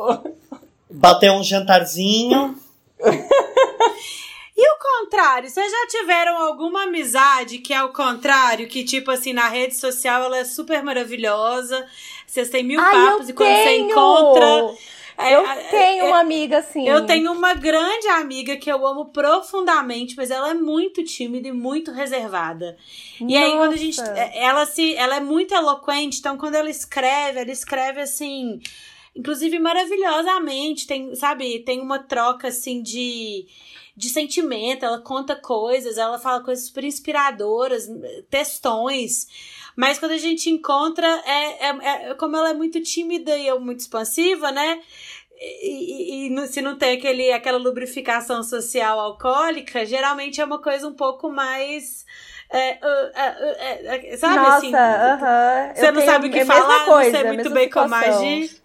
Bater 0.91 1.31
um 1.31 1.43
jantarzinho. 1.43 2.55
E 4.57 4.61
o 4.61 4.77
contrário, 4.79 5.49
vocês 5.49 5.69
já 5.69 5.87
tiveram 5.87 6.37
alguma 6.37 6.83
amizade 6.83 7.57
que 7.57 7.73
é 7.73 7.83
o 7.83 7.89
contrário, 7.89 8.67
que 8.69 8.85
tipo 8.85 9.11
assim, 9.11 9.33
na 9.33 9.49
rede 9.49 9.75
social 9.75 10.23
ela 10.23 10.37
é 10.37 10.45
super 10.45 10.81
maravilhosa, 10.81 11.85
vocês 12.25 12.49
têm 12.49 12.63
mil 12.63 12.79
Ai, 12.79 12.91
papos 12.91 13.27
e 13.27 13.33
quando 13.33 13.49
tenho. 13.49 13.65
você 13.65 13.91
encontra 13.91 14.75
eu 15.17 15.45
é, 15.45 15.55
tenho 15.69 16.05
é, 16.05 16.07
uma 16.09 16.19
amiga 16.19 16.57
assim. 16.59 16.87
Eu 16.87 17.05
tenho 17.05 17.31
uma 17.31 17.53
grande 17.53 18.07
amiga 18.07 18.57
que 18.57 18.71
eu 18.71 18.85
amo 18.85 19.05
profundamente, 19.05 20.15
mas 20.15 20.29
ela 20.29 20.49
é 20.49 20.53
muito 20.53 21.03
tímida 21.03 21.47
e 21.47 21.51
muito 21.51 21.91
reservada. 21.91 22.77
Nossa. 23.19 23.33
E 23.33 23.37
aí 23.37 23.51
quando 23.51 23.73
a 23.73 23.77
gente 23.77 23.99
ela 24.33 24.65
se 24.65 24.95
ela 24.95 25.15
é 25.17 25.19
muito 25.21 25.53
eloquente, 25.53 26.19
então 26.19 26.37
quando 26.37 26.55
ela 26.55 26.69
escreve, 26.69 27.39
ela 27.39 27.51
escreve 27.51 28.01
assim, 28.01 28.59
inclusive 29.15 29.57
maravilhosamente, 29.57 30.85
tem, 30.85 31.15
sabe, 31.15 31.59
tem 31.59 31.79
uma 31.79 31.99
troca 31.99 32.49
assim 32.49 32.81
de 32.81 33.47
de 33.95 34.09
sentimento, 34.09 34.85
ela 34.85 34.99
conta 34.99 35.35
coisas, 35.35 35.97
ela 35.97 36.19
fala 36.19 36.43
coisas 36.43 36.65
super 36.65 36.83
inspiradoras, 36.83 37.87
textões. 38.29 39.27
Mas 39.75 39.97
quando 39.97 40.11
a 40.11 40.17
gente 40.17 40.49
encontra, 40.49 41.07
é, 41.25 41.67
é, 41.67 42.09
é 42.09 42.13
como 42.15 42.35
ela 42.35 42.49
é 42.49 42.53
muito 42.53 42.81
tímida 42.81 43.37
e 43.37 43.47
eu 43.47 43.59
muito 43.59 43.79
expansiva, 43.79 44.51
né? 44.51 44.81
E, 45.39 46.27
e, 46.27 46.33
e, 46.33 46.47
se 46.47 46.61
não 46.61 46.77
tem 46.77 46.97
aquele, 46.97 47.31
aquela 47.31 47.57
lubrificação 47.57 48.41
social 48.41 48.99
alcoólica, 48.99 49.85
geralmente 49.85 50.39
é 50.39 50.45
uma 50.45 50.61
coisa 50.61 50.87
um 50.87 50.93
pouco 50.93 51.29
mais. 51.29 52.05
É, 52.49 52.73
uh, 52.73 54.05
uh, 54.07 54.13
uh, 54.13 54.17
sabe 54.17 54.35
Nossa, 54.35 54.57
assim? 54.57 54.71
-huh. 54.71 55.75
Você 55.75 55.87
eu 55.87 55.93
não 55.93 56.01
sabe 56.01 56.27
o 56.27 56.31
que 56.31 56.45
falar, 56.45 56.85
coisa, 56.85 57.11
não 57.11 57.19
sei 57.19 57.31
muito 57.33 57.49
bem 57.49 57.65
situação. 57.65 57.99
como 57.99 58.23
agir. 58.23 58.64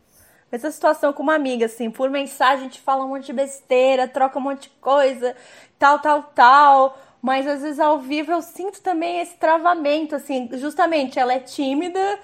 Mesma 0.51 0.71
situação 0.71 1.13
com 1.13 1.23
uma 1.23 1.35
amiga, 1.35 1.67
assim, 1.67 1.91
por 1.91 2.11
mensagem 2.11 2.61
a 2.61 2.63
gente 2.65 2.81
fala 2.81 3.05
um 3.05 3.09
monte 3.09 3.27
de 3.27 3.33
besteira, 3.33 4.09
troca 4.09 4.39
um 4.39 4.43
monte 4.43 4.63
de 4.63 4.71
coisa, 4.81 5.37
tal, 5.79 5.99
tal, 6.01 6.25
tal. 6.35 6.99
Mas 7.23 7.47
às 7.47 7.63
vezes 7.63 7.79
ao 7.79 7.99
vivo 7.99 8.33
eu 8.33 8.43
sinto 8.43 8.81
também 8.81 9.21
esse 9.21 9.37
travamento, 9.37 10.17
assim, 10.17 10.49
justamente 10.55 11.19
ela 11.19 11.35
é 11.35 11.39
tímida, 11.39 12.19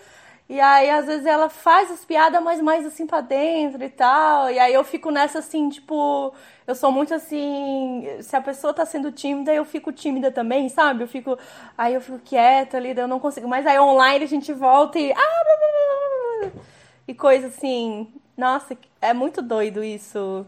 e 0.49 0.61
aí 0.61 0.89
às 0.91 1.07
vezes 1.07 1.27
ela 1.27 1.49
faz 1.49 1.91
as 1.91 2.05
piadas, 2.05 2.41
mas 2.43 2.61
mais 2.61 2.87
assim 2.87 3.07
pra 3.07 3.21
dentro 3.21 3.83
e 3.83 3.89
tal. 3.89 4.51
E 4.51 4.59
aí 4.59 4.73
eu 4.73 4.85
fico 4.85 5.11
nessa 5.11 5.41
assim, 5.41 5.69
tipo, 5.69 6.33
eu 6.67 6.75
sou 6.75 6.91
muito 6.93 7.13
assim, 7.13 8.07
se 8.21 8.35
a 8.37 8.41
pessoa 8.41 8.73
tá 8.73 8.87
sendo 8.87 9.11
tímida, 9.13 9.53
eu 9.53 9.65
fico 9.65 9.93
tímida 9.93 10.31
também, 10.31 10.69
sabe? 10.69 11.03
Eu 11.05 11.09
fico, 11.09 11.37
aí 11.77 11.95
eu 11.95 12.01
fico 12.01 12.21
quieta 12.25 12.77
ali, 12.77 12.97
eu 12.97 13.09
não 13.09 13.19
consigo. 13.21 13.49
Mas 13.49 13.67
aí 13.67 13.79
online 13.79 14.25
a 14.25 14.29
gente 14.29 14.53
volta 14.53 14.99
e 14.99 15.13
ah, 15.13 15.15
blá, 15.17 15.56
e 17.07 17.15
coisa 17.15 17.49
assim. 17.49 18.09
Nossa, 18.37 18.77
é 19.01 19.15
muito 19.15 19.41
doido 19.41 19.83
isso. 19.83 20.47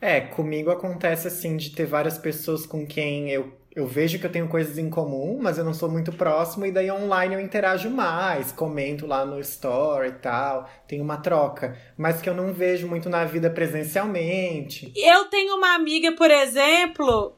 É, 0.00 0.20
comigo 0.20 0.70
acontece 0.70 1.26
assim 1.26 1.56
de 1.56 1.70
ter 1.70 1.86
várias 1.86 2.18
pessoas 2.18 2.66
com 2.66 2.86
quem 2.86 3.30
eu, 3.30 3.52
eu 3.74 3.86
vejo 3.86 4.18
que 4.18 4.26
eu 4.26 4.32
tenho 4.32 4.46
coisas 4.46 4.76
em 4.76 4.90
comum, 4.90 5.38
mas 5.40 5.56
eu 5.56 5.64
não 5.64 5.72
sou 5.72 5.90
muito 5.90 6.12
próximo, 6.12 6.66
e 6.66 6.70
daí 6.70 6.90
online 6.90 7.34
eu 7.34 7.40
interajo 7.40 7.88
mais, 7.88 8.52
comento 8.52 9.06
lá 9.06 9.24
no 9.24 9.40
story 9.40 10.08
e 10.08 10.12
tal, 10.12 10.68
tem 10.86 11.00
uma 11.00 11.16
troca, 11.16 11.78
mas 11.96 12.20
que 12.20 12.28
eu 12.28 12.34
não 12.34 12.52
vejo 12.52 12.86
muito 12.86 13.08
na 13.08 13.24
vida 13.24 13.48
presencialmente. 13.48 14.92
Eu 14.94 15.24
tenho 15.26 15.56
uma 15.56 15.74
amiga, 15.74 16.12
por 16.12 16.30
exemplo, 16.30 17.34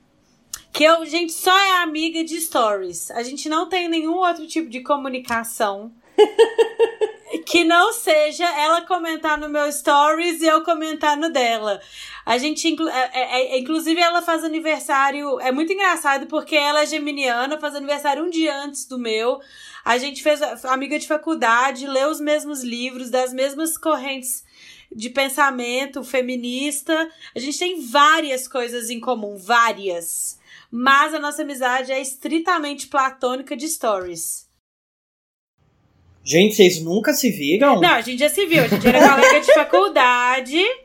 Que 0.72 0.84
eu, 0.84 1.04
gente, 1.06 1.32
só 1.32 1.56
é 1.58 1.82
amiga 1.82 2.22
de 2.22 2.40
stories. 2.40 3.10
A 3.10 3.22
gente 3.22 3.48
não 3.48 3.68
tem 3.68 3.88
nenhum 3.88 4.14
outro 4.14 4.46
tipo 4.46 4.68
de 4.68 4.80
comunicação. 4.80 5.92
que 7.44 7.64
não 7.64 7.92
seja 7.92 8.44
ela 8.58 8.82
comentar 8.82 9.38
no 9.38 9.48
meu 9.48 9.70
stories 9.70 10.40
e 10.40 10.46
eu 10.46 10.62
comentar 10.62 11.16
no 11.16 11.30
dela. 11.30 11.80
A 12.24 12.36
gente, 12.38 12.76
é, 12.90 13.20
é, 13.20 13.54
é, 13.54 13.58
inclusive, 13.58 14.00
ela 14.00 14.20
faz 14.20 14.44
aniversário. 14.44 15.40
É 15.40 15.50
muito 15.50 15.72
engraçado 15.72 16.26
porque 16.26 16.56
ela 16.56 16.82
é 16.82 16.86
geminiana, 16.86 17.58
faz 17.58 17.74
aniversário 17.74 18.24
um 18.24 18.30
dia 18.30 18.54
antes 18.54 18.84
do 18.84 18.98
meu. 18.98 19.40
A 19.84 19.96
gente 19.96 20.22
fez 20.22 20.42
amiga 20.64 20.98
de 20.98 21.06
faculdade, 21.06 21.86
leu 21.86 22.10
os 22.10 22.20
mesmos 22.20 22.62
livros, 22.62 23.10
das 23.10 23.32
mesmas 23.32 23.78
correntes 23.78 24.44
de 24.94 25.10
pensamento 25.10 26.02
feminista. 26.02 27.10
A 27.34 27.38
gente 27.38 27.58
tem 27.58 27.80
várias 27.80 28.48
coisas 28.48 28.90
em 28.90 29.00
comum, 29.00 29.36
várias. 29.36 30.38
Mas 30.70 31.14
a 31.14 31.18
nossa 31.18 31.42
amizade 31.42 31.92
é 31.92 32.00
estritamente 32.00 32.88
platônica 32.88 33.56
de 33.56 33.68
stories. 33.68 34.47
Gente, 36.28 36.56
vocês 36.56 36.78
nunca 36.82 37.14
se 37.14 37.30
viram? 37.30 37.80
Não, 37.80 37.94
a 37.94 38.02
gente 38.02 38.18
já 38.18 38.28
se 38.28 38.44
viu. 38.44 38.62
A 38.62 38.68
gente 38.68 38.86
era 38.86 39.08
colega 39.08 39.40
de 39.40 39.54
faculdade. 39.54 40.62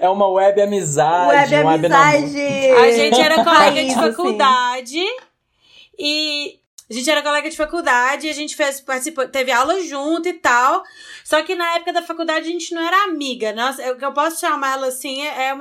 É 0.00 0.08
uma 0.08 0.28
web 0.28 0.62
amizade. 0.62 1.52
Web 1.52 1.64
um 1.64 1.68
amizade. 1.68 2.38
a 2.38 2.92
gente 2.92 3.20
era 3.20 3.42
colega 3.42 3.84
de 3.84 3.94
faculdade. 3.96 5.04
E 5.98 6.60
a 6.88 6.94
gente 6.94 7.10
era 7.10 7.20
colega 7.20 7.50
de 7.50 7.56
faculdade, 7.56 8.28
a 8.28 8.32
gente 8.32 8.54
fez, 8.54 8.80
participou, 8.80 9.26
teve 9.26 9.50
aula 9.50 9.82
junto 9.82 10.28
e 10.28 10.34
tal. 10.34 10.84
Só 11.24 11.42
que 11.42 11.56
na 11.56 11.74
época 11.74 11.94
da 11.94 12.02
faculdade 12.02 12.46
a 12.46 12.52
gente 12.52 12.72
não 12.72 12.86
era 12.86 13.06
amiga. 13.06 13.52
Nossa, 13.52 13.90
o 13.90 13.96
que 13.96 14.04
eu 14.04 14.12
posso 14.12 14.38
chamar 14.38 14.74
ela 14.74 14.86
assim 14.86 15.20
é, 15.26 15.52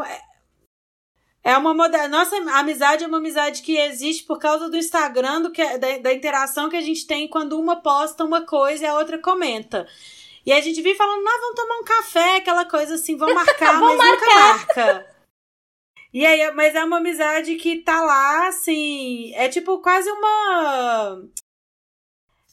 é, 1.46 1.56
uma 1.56 1.76
moda... 1.76 2.08
Nossa 2.08 2.36
amizade 2.58 3.04
é 3.04 3.08
uma 3.08 3.20
amizade 3.20 3.62
que 3.62 3.78
existe 3.78 4.24
por 4.24 4.40
causa 4.40 4.68
do 4.68 4.76
Instagram, 4.76 5.44
do 5.44 5.52
que, 5.52 5.62
é, 5.62 5.78
da, 5.78 5.98
da 6.00 6.14
interação 6.14 6.70
que 6.70 6.76
a 6.76 6.82
gente 6.82 7.06
tem 7.06 7.28
quando 7.28 7.60
uma 7.60 7.76
posta 7.84 8.26
uma 8.26 8.44
coisa 8.46 8.84
e 8.84 8.88
a 8.88 8.98
outra 8.98 9.20
comenta. 9.20 9.88
E 10.44 10.52
a 10.52 10.60
gente 10.60 10.82
vive 10.82 10.98
falando, 10.98 11.24
não, 11.24 11.42
vamos 11.42 11.56
tomar 11.56 11.78
um 11.78 11.84
café, 11.84 12.38
aquela 12.38 12.66
coisa 12.66 12.96
assim, 12.96 13.16
vamos 13.16 13.36
marcar, 13.36 13.78
mas 13.80 13.96
marcar. 13.96 14.12
nunca 14.12 14.36
marca. 14.36 15.16
E 16.12 16.26
aí, 16.26 16.50
mas 16.54 16.74
é 16.74 16.84
uma 16.84 16.98
amizade 16.98 17.56
que 17.58 17.82
tá 17.82 18.02
lá, 18.02 18.48
assim. 18.48 19.34
É 19.36 19.50
tipo 19.50 19.80
quase 19.80 20.10
uma. 20.10 21.22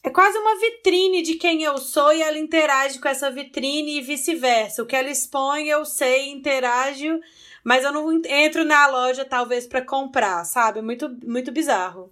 É 0.03 0.09
quase 0.09 0.37
uma 0.37 0.59
vitrine 0.59 1.21
de 1.21 1.35
quem 1.35 1.63
eu 1.63 1.77
sou 1.77 2.11
e 2.13 2.21
ela 2.21 2.37
interage 2.37 2.99
com 2.99 3.07
essa 3.07 3.31
vitrine 3.31 3.97
e 3.97 4.01
vice-versa. 4.01 4.83
O 4.83 4.85
que 4.85 4.95
ela 4.95 5.09
expõe, 5.09 5.69
eu 5.69 5.85
sei, 5.85 6.29
interajo, 6.29 7.21
mas 7.63 7.83
eu 7.83 7.91
não 7.91 8.11
entro 8.25 8.65
na 8.65 8.87
loja 8.87 9.23
talvez 9.23 9.65
para 9.65 9.81
comprar, 9.81 10.43
sabe? 10.45 10.81
Muito, 10.81 11.09
muito 11.25 11.51
bizarro. 11.51 12.11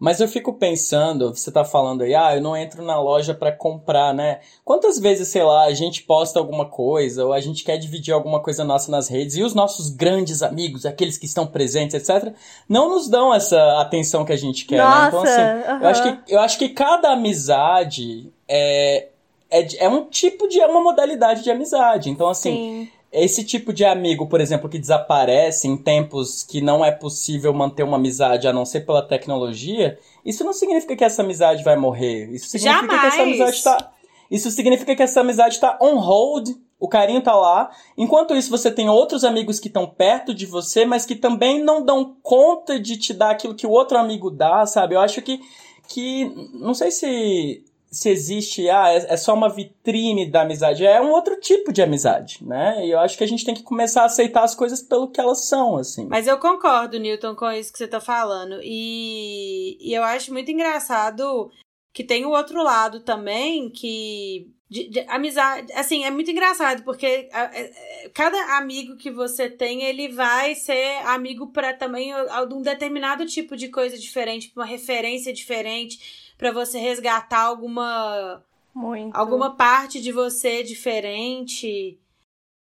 Mas 0.00 0.18
eu 0.18 0.26
fico 0.26 0.54
pensando, 0.54 1.28
você 1.28 1.52
tá 1.52 1.62
falando 1.62 2.00
aí, 2.00 2.14
ah, 2.14 2.34
eu 2.34 2.40
não 2.40 2.56
entro 2.56 2.82
na 2.82 2.98
loja 2.98 3.34
para 3.34 3.52
comprar, 3.52 4.14
né? 4.14 4.40
Quantas 4.64 4.98
vezes, 4.98 5.28
sei 5.28 5.42
lá, 5.42 5.64
a 5.64 5.74
gente 5.74 6.04
posta 6.04 6.38
alguma 6.38 6.64
coisa 6.64 7.26
ou 7.26 7.34
a 7.34 7.40
gente 7.40 7.62
quer 7.62 7.76
dividir 7.76 8.14
alguma 8.14 8.40
coisa 8.40 8.64
nossa 8.64 8.90
nas 8.90 9.08
redes 9.08 9.36
e 9.36 9.42
os 9.42 9.52
nossos 9.52 9.90
grandes 9.90 10.42
amigos, 10.42 10.86
aqueles 10.86 11.18
que 11.18 11.26
estão 11.26 11.46
presentes, 11.46 11.94
etc, 11.94 12.32
não 12.66 12.88
nos 12.88 13.10
dão 13.10 13.34
essa 13.34 13.78
atenção 13.78 14.24
que 14.24 14.32
a 14.32 14.38
gente 14.38 14.64
quer, 14.64 14.78
nossa, 14.78 15.22
né? 15.22 15.64
Então 15.66 15.76
assim, 15.76 15.82
eu 15.84 15.88
acho 15.90 16.02
que 16.02 16.32
eu 16.32 16.40
acho 16.40 16.58
que 16.58 16.68
cada 16.70 17.12
amizade 17.12 18.32
é 18.48 19.08
é, 19.50 19.84
é 19.84 19.88
um 19.88 20.06
tipo 20.06 20.48
de 20.48 20.60
é 20.60 20.66
uma 20.66 20.80
modalidade 20.80 21.42
de 21.42 21.50
amizade. 21.50 22.08
Então 22.08 22.26
assim, 22.26 22.86
Sim 22.86 22.99
esse 23.12 23.42
tipo 23.42 23.72
de 23.72 23.84
amigo, 23.84 24.26
por 24.28 24.40
exemplo, 24.40 24.68
que 24.68 24.78
desaparece 24.78 25.66
em 25.66 25.76
tempos 25.76 26.44
que 26.44 26.60
não 26.60 26.84
é 26.84 26.92
possível 26.92 27.52
manter 27.52 27.82
uma 27.82 27.96
amizade 27.96 28.46
a 28.46 28.52
não 28.52 28.64
ser 28.64 28.86
pela 28.86 29.02
tecnologia, 29.02 29.98
isso 30.24 30.44
não 30.44 30.52
significa 30.52 30.94
que 30.94 31.04
essa 31.04 31.22
amizade 31.22 31.64
vai 31.64 31.76
morrer. 31.76 32.30
Isso 32.32 32.48
significa 32.48 32.82
Jamais. 32.82 33.00
que 33.00 33.06
essa 33.06 33.22
amizade 33.22 33.62
tá. 33.62 33.92
Isso 34.30 34.50
significa 34.52 34.94
que 34.94 35.02
essa 35.02 35.20
amizade 35.20 35.54
está 35.56 35.76
on 35.82 35.98
hold, 35.98 36.50
o 36.78 36.88
carinho 36.88 37.20
tá 37.20 37.34
lá. 37.34 37.70
Enquanto 37.98 38.36
isso, 38.36 38.48
você 38.48 38.70
tem 38.70 38.88
outros 38.88 39.24
amigos 39.24 39.58
que 39.58 39.66
estão 39.66 39.88
perto 39.88 40.32
de 40.32 40.46
você, 40.46 40.84
mas 40.84 41.04
que 41.04 41.16
também 41.16 41.60
não 41.60 41.84
dão 41.84 42.16
conta 42.22 42.78
de 42.78 42.96
te 42.96 43.12
dar 43.12 43.32
aquilo 43.32 43.56
que 43.56 43.66
o 43.66 43.70
outro 43.70 43.98
amigo 43.98 44.30
dá, 44.30 44.64
sabe? 44.66 44.94
Eu 44.94 45.00
acho 45.00 45.20
que. 45.20 45.40
que 45.88 46.32
não 46.54 46.74
sei 46.74 46.92
se 46.92 47.64
se 47.90 48.08
existe, 48.08 48.70
ah, 48.70 48.92
é, 48.92 49.14
é, 49.14 49.16
só 49.16 49.34
uma 49.34 49.48
vitrine 49.48 50.30
da 50.30 50.42
amizade. 50.42 50.86
É 50.86 51.00
um 51.00 51.10
outro 51.10 51.38
tipo 51.40 51.72
de 51.72 51.82
amizade, 51.82 52.38
né? 52.46 52.86
E 52.86 52.90
eu 52.90 53.00
acho 53.00 53.18
que 53.18 53.24
a 53.24 53.26
gente 53.26 53.44
tem 53.44 53.54
que 53.54 53.64
começar 53.64 54.02
a 54.02 54.06
aceitar 54.06 54.44
as 54.44 54.54
coisas 54.54 54.80
pelo 54.80 55.10
que 55.10 55.20
elas 55.20 55.48
são, 55.48 55.76
assim. 55.76 56.06
Mas 56.08 56.28
eu 56.28 56.38
concordo, 56.38 57.00
Newton, 57.00 57.34
com 57.34 57.50
isso 57.50 57.72
que 57.72 57.78
você 57.78 57.88
tá 57.88 58.00
falando. 58.00 58.60
E, 58.62 59.76
e 59.80 59.92
eu 59.92 60.04
acho 60.04 60.32
muito 60.32 60.52
engraçado 60.52 61.50
que 61.92 62.04
tem 62.04 62.24
o 62.24 62.30
outro 62.30 62.62
lado 62.62 63.00
também, 63.00 63.68
que. 63.68 64.54
De, 64.68 64.88
de, 64.88 65.00
amizade, 65.08 65.72
assim, 65.72 66.04
é 66.04 66.12
muito 66.12 66.30
engraçado, 66.30 66.84
porque 66.84 67.28
a, 67.32 67.42
a, 67.42 67.58
é, 67.58 68.08
cada 68.14 68.56
amigo 68.56 68.96
que 68.96 69.10
você 69.10 69.50
tem, 69.50 69.82
ele 69.82 70.10
vai 70.10 70.54
ser 70.54 71.04
amigo 71.06 71.48
para 71.48 71.74
também 71.74 72.12
de 72.48 72.54
um 72.54 72.62
determinado 72.62 73.26
tipo 73.26 73.56
de 73.56 73.66
coisa 73.66 73.98
diferente, 73.98 74.52
uma 74.54 74.64
referência 74.64 75.32
diferente 75.32 76.19
para 76.40 76.52
você 76.52 76.78
resgatar 76.78 77.42
alguma 77.42 78.42
Muito. 78.74 79.14
alguma 79.14 79.54
parte 79.54 80.00
de 80.00 80.10
você 80.10 80.62
diferente. 80.62 82.00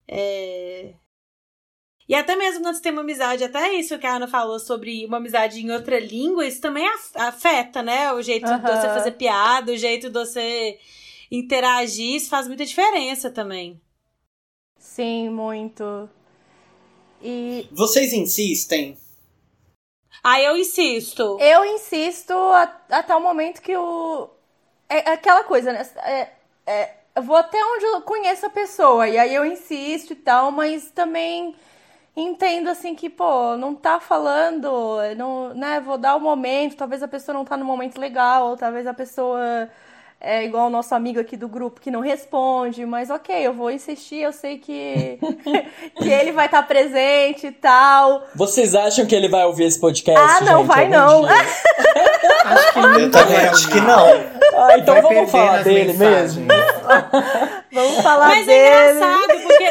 É... 0.07 0.93
E 2.07 2.13
até 2.13 2.35
mesmo 2.35 2.61
quando 2.61 2.75
você 2.75 2.83
tem 2.83 2.91
uma 2.91 3.01
amizade, 3.01 3.43
até 3.43 3.73
isso 3.73 3.97
que 3.97 4.05
a 4.05 4.17
Ana 4.17 4.27
falou 4.27 4.59
sobre 4.59 5.03
uma 5.07 5.17
amizade 5.17 5.59
em 5.59 5.71
outra 5.71 5.99
língua, 5.99 6.45
isso 6.45 6.61
também 6.61 6.85
afeta, 7.15 7.81
né? 7.81 8.13
O 8.13 8.21
jeito 8.21 8.47
uhum. 8.47 8.57
de 8.57 8.61
você 8.61 8.87
fazer 8.89 9.11
piada, 9.13 9.71
o 9.71 9.77
jeito 9.77 10.07
de 10.07 10.13
você 10.13 10.77
interagir, 11.31 12.17
isso 12.17 12.29
faz 12.29 12.47
muita 12.47 12.65
diferença 12.65 13.31
também. 13.31 13.81
Sim, 14.77 15.29
muito. 15.29 16.07
E... 17.23 17.67
Vocês 17.71 18.13
insistem 18.13 18.95
ah, 20.23 20.41
eu 20.41 20.55
insisto. 20.55 21.37
Eu 21.39 21.65
insisto 21.65 22.33
até 22.89 23.13
o 23.15 23.19
momento 23.19 23.61
que 23.61 23.75
o. 23.75 24.29
É, 24.87 25.09
é 25.09 25.13
aquela 25.13 25.43
coisa, 25.43 25.73
né? 25.73 25.85
É, 25.97 26.29
é, 26.65 26.93
eu 27.13 27.21
vou 27.21 27.35
até 27.35 27.57
onde 27.63 27.85
eu 27.85 28.01
conheço 28.01 28.45
a 28.45 28.49
pessoa. 28.49 29.07
E 29.07 29.17
aí 29.17 29.35
eu 29.35 29.45
insisto 29.45 30.13
e 30.13 30.15
tal, 30.15 30.49
mas 30.49 30.89
também 30.91 31.53
entendo 32.15 32.69
assim 32.69 32.95
que, 32.95 33.09
pô, 33.09 33.57
não 33.57 33.75
tá 33.75 33.99
falando, 33.99 34.71
não, 35.17 35.53
né? 35.53 35.81
Vou 35.81 35.97
dar 35.97 36.15
o 36.15 36.21
momento, 36.21 36.77
talvez 36.77 37.03
a 37.03 37.07
pessoa 37.07 37.33
não 37.33 37.43
tá 37.43 37.57
no 37.57 37.65
momento 37.65 37.99
legal, 37.99 38.49
ou 38.49 38.57
talvez 38.57 38.87
a 38.87 38.93
pessoa 38.93 39.69
é 40.25 40.45
igual 40.45 40.67
o 40.67 40.69
nosso 40.69 40.95
amigo 40.95 41.19
aqui 41.19 41.35
do 41.35 41.49
grupo 41.49 41.81
que 41.81 41.91
não 41.91 41.99
responde, 41.99 42.85
mas 42.85 43.09
ok, 43.09 43.35
eu 43.45 43.51
vou 43.53 43.69
insistir, 43.69 44.21
eu 44.21 44.31
sei 44.31 44.57
que, 44.57 45.19
que 45.99 46.09
ele 46.09 46.31
vai 46.31 46.45
estar 46.45 46.63
presente 46.63 47.47
e 47.47 47.51
tal. 47.51 48.23
Vocês 48.33 48.73
acham 48.73 49.05
que 49.05 49.13
ele 49.13 49.27
vai 49.27 49.43
ouvir 49.43 49.65
esse 49.65 49.77
podcast? 49.77 50.17
Ah, 50.17 50.39
não 50.39 50.59
gente, 50.59 50.67
vai 50.67 50.87
não. 50.87 51.25
acho 51.25 52.73
que 52.73 52.79
eu 52.79 53.11
também 53.11 53.37
acho 53.47 53.69
que 53.69 53.81
não. 53.81 54.07
Ah, 54.55 54.77
então 54.77 54.93
vai 54.93 55.01
vamos 55.01 55.29
falar 55.29 55.61
dele 55.63 55.91
mensagens. 55.91 56.35
mesmo. 56.37 56.47
vamos 57.73 58.01
falar 58.01 58.27
Mas 58.29 58.45
dele. 58.45 58.69
Mas 58.69 58.95
é 58.95 58.95
engraçado, 58.95 59.41
porque 59.41 59.62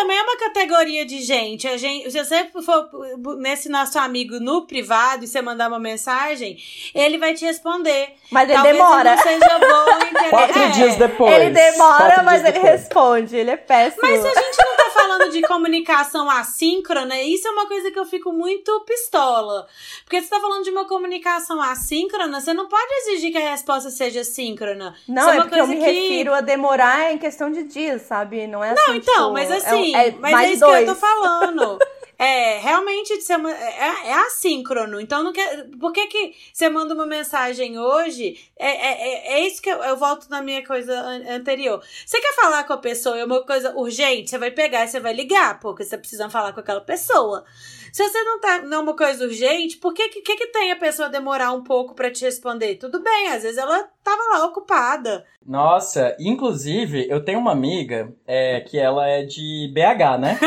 também 0.00 0.16
é 0.16 0.22
uma 0.22 0.36
categoria 0.36 1.04
de 1.04 1.20
gente. 1.20 1.68
A 1.68 1.76
gente. 1.76 2.10
Se 2.10 2.24
você 2.24 2.46
for 2.46 2.90
nesse 3.38 3.68
nosso 3.68 3.98
amigo 3.98 4.40
no 4.40 4.66
privado 4.66 5.24
e 5.24 5.28
você 5.28 5.42
mandar 5.42 5.68
uma 5.68 5.78
mensagem, 5.78 6.56
ele 6.94 7.18
vai 7.18 7.34
te 7.34 7.44
responder. 7.44 8.14
Mas 8.30 8.48
ele 8.48 8.54
Talvez 8.54 8.76
demora. 8.76 9.10
Ele 9.10 9.16
não 9.16 9.22
seja 9.22 9.58
bom 9.58 10.06
entender. 10.06 10.30
Quatro 10.30 10.58
é. 10.58 10.68
dias 10.70 10.96
depois. 10.96 11.34
Ele 11.34 11.50
demora, 11.50 12.22
mas 12.22 12.42
ele 12.42 12.52
depois. 12.52 12.72
responde. 12.72 13.36
Ele 13.36 13.50
é 13.50 13.56
péssimo. 13.56 14.02
Mas 14.02 14.20
se 14.20 14.26
a 14.26 14.42
gente 14.42 14.58
não 14.58 14.76
tá 14.76 14.90
falando 14.90 15.30
de 15.30 15.42
comunicação 15.42 16.30
assíncrona, 16.30 17.20
isso 17.20 17.46
é 17.46 17.50
uma 17.50 17.66
coisa 17.66 17.90
que 17.90 17.98
eu 17.98 18.06
fico 18.06 18.32
muito 18.32 18.80
pistola. 18.86 19.66
Porque 20.04 20.20
você 20.22 20.28
tá 20.28 20.40
falando 20.40 20.64
de 20.64 20.70
uma 20.70 20.86
comunicação 20.86 21.60
assíncrona, 21.60 22.40
você 22.40 22.54
não 22.54 22.68
pode 22.68 22.92
exigir 23.02 23.32
que 23.32 23.38
a 23.38 23.50
resposta 23.50 23.90
seja 23.90 24.24
síncrona. 24.24 24.94
Não, 25.06 25.30
é, 25.30 25.36
é 25.36 25.40
porque 25.42 25.60
eu 25.60 25.66
me 25.66 25.76
que... 25.76 25.82
refiro 25.82 26.32
a 26.32 26.40
demorar 26.40 27.12
em 27.12 27.18
questão 27.18 27.50
de 27.50 27.64
dias, 27.64 28.02
sabe? 28.02 28.46
Não 28.46 28.64
é 28.64 28.70
assim. 28.70 28.82
Não, 28.86 28.94
então, 28.96 29.14
tipo, 29.14 29.32
mas 29.32 29.50
assim, 29.50 29.89
é, 29.89 29.89
é 29.94 30.10
mas 30.12 30.48
é 30.48 30.52
isso 30.52 30.60
dois. 30.60 30.84
que 30.84 30.90
eu 30.90 30.94
tô 30.94 31.00
falando. 31.00 31.78
É, 32.20 32.58
realmente 32.58 33.14
é, 33.14 34.08
é 34.10 34.12
assíncrono. 34.26 35.00
Então, 35.00 35.22
não 35.22 35.32
quer, 35.32 35.70
por 35.80 35.90
que, 35.90 36.06
que 36.06 36.34
você 36.52 36.68
manda 36.68 36.92
uma 36.92 37.06
mensagem 37.06 37.78
hoje? 37.78 38.38
É, 38.58 38.68
é, 38.68 38.92
é, 38.92 39.32
é 39.38 39.46
isso 39.46 39.62
que 39.62 39.70
eu, 39.70 39.82
eu, 39.82 39.96
volto 39.96 40.28
na 40.28 40.42
minha 40.42 40.62
coisa 40.62 40.92
anterior. 41.30 41.82
Você 42.04 42.20
quer 42.20 42.34
falar 42.34 42.64
com 42.64 42.74
a 42.74 42.76
pessoa, 42.76 43.18
é 43.18 43.24
uma 43.24 43.42
coisa 43.46 43.74
urgente, 43.74 44.28
você 44.28 44.36
vai 44.36 44.50
pegar 44.50 44.84
e 44.84 44.88
você 44.88 45.00
vai 45.00 45.14
ligar, 45.14 45.58
porque 45.60 45.82
você 45.82 45.92
tá 45.92 45.98
precisando 45.98 46.30
falar 46.30 46.52
com 46.52 46.60
aquela 46.60 46.82
pessoa. 46.82 47.42
Se 47.90 48.06
você 48.06 48.22
não 48.22 48.38
tá 48.38 48.58
não 48.62 48.76
é 48.76 48.80
uma 48.82 48.94
coisa 48.94 49.24
urgente, 49.24 49.78
por 49.78 49.94
que, 49.94 50.10
que 50.10 50.36
que 50.36 50.46
tem 50.48 50.72
a 50.72 50.76
pessoa 50.76 51.08
demorar 51.08 51.52
um 51.52 51.64
pouco 51.64 51.94
para 51.94 52.10
te 52.10 52.22
responder? 52.26 52.76
Tudo 52.76 53.02
bem, 53.02 53.28
às 53.28 53.44
vezes 53.44 53.56
ela 53.56 53.88
tava 54.02 54.38
lá 54.38 54.46
ocupada. 54.46 55.24
Nossa, 55.44 56.14
inclusive, 56.20 57.06
eu 57.08 57.24
tenho 57.24 57.38
uma 57.38 57.52
amiga 57.52 58.12
é, 58.26 58.60
que 58.60 58.78
ela 58.78 59.06
é 59.08 59.22
de 59.22 59.72
BH, 59.74 60.20
né? 60.20 60.38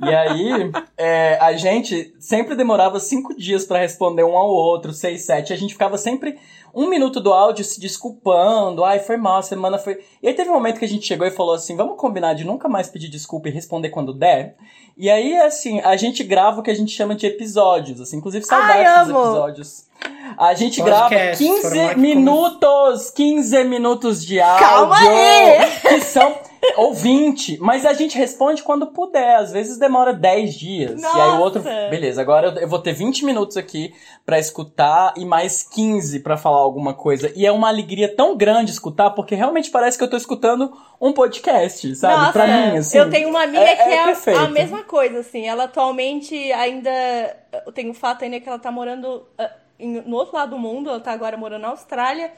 e 0.00 0.14
aí, 0.14 0.72
é, 0.96 1.38
a 1.40 1.52
gente 1.52 2.14
sempre 2.18 2.56
demorava 2.56 2.98
cinco 2.98 3.36
dias 3.36 3.64
para 3.64 3.78
responder 3.78 4.24
um 4.24 4.36
ao 4.36 4.48
outro, 4.48 4.92
seis, 4.92 5.22
sete. 5.22 5.52
A 5.52 5.56
gente 5.56 5.74
ficava 5.74 5.98
sempre 5.98 6.38
um 6.74 6.88
minuto 6.88 7.20
do 7.20 7.32
áudio 7.32 7.64
se 7.64 7.78
desculpando. 7.78 8.84
Ai, 8.84 8.98
foi 8.98 9.16
mal, 9.16 9.38
a 9.38 9.42
semana 9.42 9.78
foi. 9.78 10.02
E 10.22 10.28
aí 10.28 10.34
teve 10.34 10.50
um 10.50 10.54
momento 10.54 10.78
que 10.78 10.84
a 10.84 10.88
gente 10.88 11.06
chegou 11.06 11.26
e 11.26 11.30
falou 11.30 11.54
assim: 11.54 11.76
vamos 11.76 11.96
combinar 11.96 12.34
de 12.34 12.44
nunca 12.44 12.68
mais 12.68 12.88
pedir 12.88 13.08
desculpa 13.08 13.48
e 13.48 13.52
responder 13.52 13.90
quando 13.90 14.14
der. 14.14 14.56
E 14.96 15.10
aí, 15.10 15.36
assim, 15.36 15.80
a 15.80 15.96
gente 15.96 16.22
grava 16.22 16.60
o 16.60 16.62
que 16.62 16.70
a 16.70 16.74
gente 16.74 16.92
chama 16.92 17.14
de 17.14 17.26
episódios, 17.26 18.00
assim, 18.00 18.16
inclusive 18.16 18.44
saudades 18.44 19.08
dos 19.08 19.16
episódios. 19.16 19.86
A 20.38 20.54
gente 20.54 20.82
Podcast, 20.82 21.44
grava 21.44 21.94
15 21.94 22.00
minutos, 22.00 23.10
15 23.10 23.64
minutos 23.64 24.24
de 24.24 24.40
áudio. 24.40 24.66
Calma 24.66 24.96
aí! 24.98 25.80
Que 25.80 26.00
são 26.00 26.36
ou 26.76 26.94
20, 26.94 27.58
mas 27.60 27.84
a 27.84 27.92
gente 27.92 28.16
responde 28.16 28.62
quando 28.62 28.86
puder. 28.86 29.36
Às 29.36 29.52
vezes 29.52 29.78
demora 29.78 30.12
10 30.12 30.54
dias. 30.54 31.02
Nossa. 31.02 31.18
E 31.18 31.20
aí 31.20 31.28
o 31.30 31.40
outro, 31.40 31.62
beleza, 31.62 32.20
agora 32.20 32.54
eu 32.60 32.68
vou 32.68 32.78
ter 32.78 32.92
20 32.92 33.24
minutos 33.24 33.56
aqui 33.56 33.92
para 34.24 34.38
escutar 34.38 35.12
e 35.16 35.24
mais 35.24 35.62
15 35.62 36.20
para 36.20 36.36
falar 36.36 36.58
alguma 36.58 36.94
coisa. 36.94 37.32
E 37.34 37.44
é 37.44 37.52
uma 37.52 37.68
alegria 37.68 38.14
tão 38.14 38.36
grande 38.36 38.70
escutar, 38.70 39.10
porque 39.10 39.34
realmente 39.34 39.70
parece 39.70 39.98
que 39.98 40.04
eu 40.04 40.10
tô 40.10 40.16
escutando 40.16 40.72
um 41.00 41.12
podcast, 41.12 41.94
sabe? 41.96 42.16
Nossa, 42.16 42.32
pra 42.32 42.46
mim, 42.46 42.78
assim. 42.78 42.98
Eu 42.98 43.10
tenho 43.10 43.28
uma 43.28 43.42
amiga 43.42 43.64
é, 43.64 43.76
que 43.76 43.82
é, 43.82 44.32
é 44.32 44.36
a, 44.36 44.42
a, 44.42 44.48
mesma 44.48 44.84
coisa, 44.84 45.18
assim. 45.18 45.46
Ela 45.46 45.64
atualmente 45.64 46.34
ainda. 46.52 46.90
Eu 47.66 47.72
tenho 47.72 47.90
o 47.90 47.94
fato 47.94 48.24
ainda 48.24 48.40
que 48.40 48.48
ela 48.48 48.58
tá 48.58 48.70
morando 48.70 49.26
uh, 49.82 50.08
no 50.08 50.16
outro 50.16 50.36
lado 50.36 50.50
do 50.50 50.58
mundo, 50.58 50.88
ela 50.88 51.00
tá 51.00 51.12
agora 51.12 51.36
morando 51.36 51.62
na 51.62 51.68
Austrália. 51.68 52.32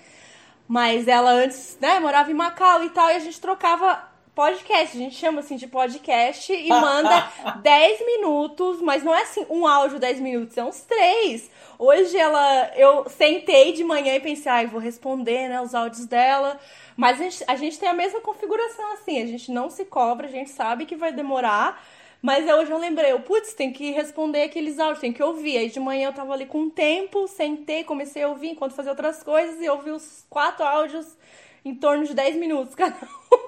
Mas 0.66 1.06
ela 1.06 1.30
antes, 1.30 1.76
né, 1.80 2.00
morava 2.00 2.30
em 2.30 2.34
Macau 2.34 2.82
e 2.84 2.88
tal, 2.90 3.10
e 3.10 3.16
a 3.16 3.18
gente 3.18 3.40
trocava 3.40 4.14
podcast. 4.34 4.96
A 4.96 5.00
gente 5.00 5.14
chama 5.14 5.40
assim 5.40 5.56
de 5.56 5.66
podcast 5.66 6.52
e 6.52 6.68
manda 6.68 7.30
10 7.62 8.06
minutos, 8.06 8.80
mas 8.80 9.02
não 9.04 9.14
é 9.14 9.22
assim 9.22 9.46
um 9.48 9.66
áudio 9.66 9.98
10 9.98 10.20
minutos, 10.20 10.56
é 10.56 10.64
uns 10.64 10.80
3. 10.80 11.50
Hoje 11.78 12.16
ela. 12.16 12.70
Eu 12.76 13.08
sentei 13.08 13.72
de 13.72 13.84
manhã 13.84 14.14
e 14.14 14.20
pensei, 14.20 14.50
ai, 14.50 14.64
ah, 14.64 14.68
vou 14.68 14.80
responder, 14.80 15.48
né, 15.48 15.60
os 15.60 15.74
áudios 15.74 16.06
dela. 16.06 16.58
Mas 16.96 17.20
a 17.20 17.24
gente, 17.24 17.44
a 17.46 17.56
gente 17.56 17.78
tem 17.78 17.88
a 17.88 17.94
mesma 17.94 18.20
configuração, 18.20 18.92
assim, 18.92 19.20
a 19.22 19.26
gente 19.26 19.50
não 19.50 19.68
se 19.68 19.84
cobra, 19.84 20.26
a 20.26 20.30
gente 20.30 20.50
sabe 20.50 20.86
que 20.86 20.96
vai 20.96 21.12
demorar. 21.12 21.82
Mas 22.24 22.48
hoje 22.48 22.70
eu 22.70 22.78
lembrei, 22.78 23.12
eu, 23.12 23.20
putz, 23.20 23.52
tem 23.52 23.70
que 23.70 23.90
responder 23.90 24.44
aqueles 24.44 24.78
áudios, 24.78 25.00
tem 25.00 25.12
que 25.12 25.22
ouvir. 25.22 25.58
Aí 25.58 25.68
de 25.68 25.78
manhã 25.78 26.08
eu 26.08 26.12
tava 26.14 26.32
ali 26.32 26.46
com 26.46 26.70
tempo, 26.70 27.28
sentei, 27.28 27.84
comecei 27.84 28.22
a 28.22 28.28
ouvir 28.28 28.48
enquanto 28.48 28.72
fazia 28.72 28.92
outras 28.92 29.22
coisas 29.22 29.60
e 29.60 29.68
ouvi 29.68 29.90
os 29.90 30.24
quatro 30.30 30.64
áudios 30.64 31.18
em 31.62 31.74
torno 31.74 32.06
de 32.06 32.14
10 32.14 32.36
minutos 32.36 32.72
cada 32.76 32.96
um. 32.96 33.38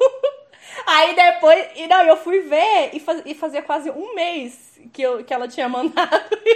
Aí 0.87 1.17
depois, 1.17 1.69
e 1.75 1.87
não, 1.87 2.03
eu 2.03 2.19
fui 2.19 2.41
ver 2.41 2.91
e, 2.93 3.01
faz, 3.01 3.23
e 3.25 3.35
fazia 3.35 3.63
quase 3.63 3.91
um 3.91 4.15
mês 4.15 4.79
que, 4.93 5.01
eu, 5.01 5.25
que 5.25 5.33
ela 5.33 5.49
tinha 5.49 5.71
mandado. 5.71 6.37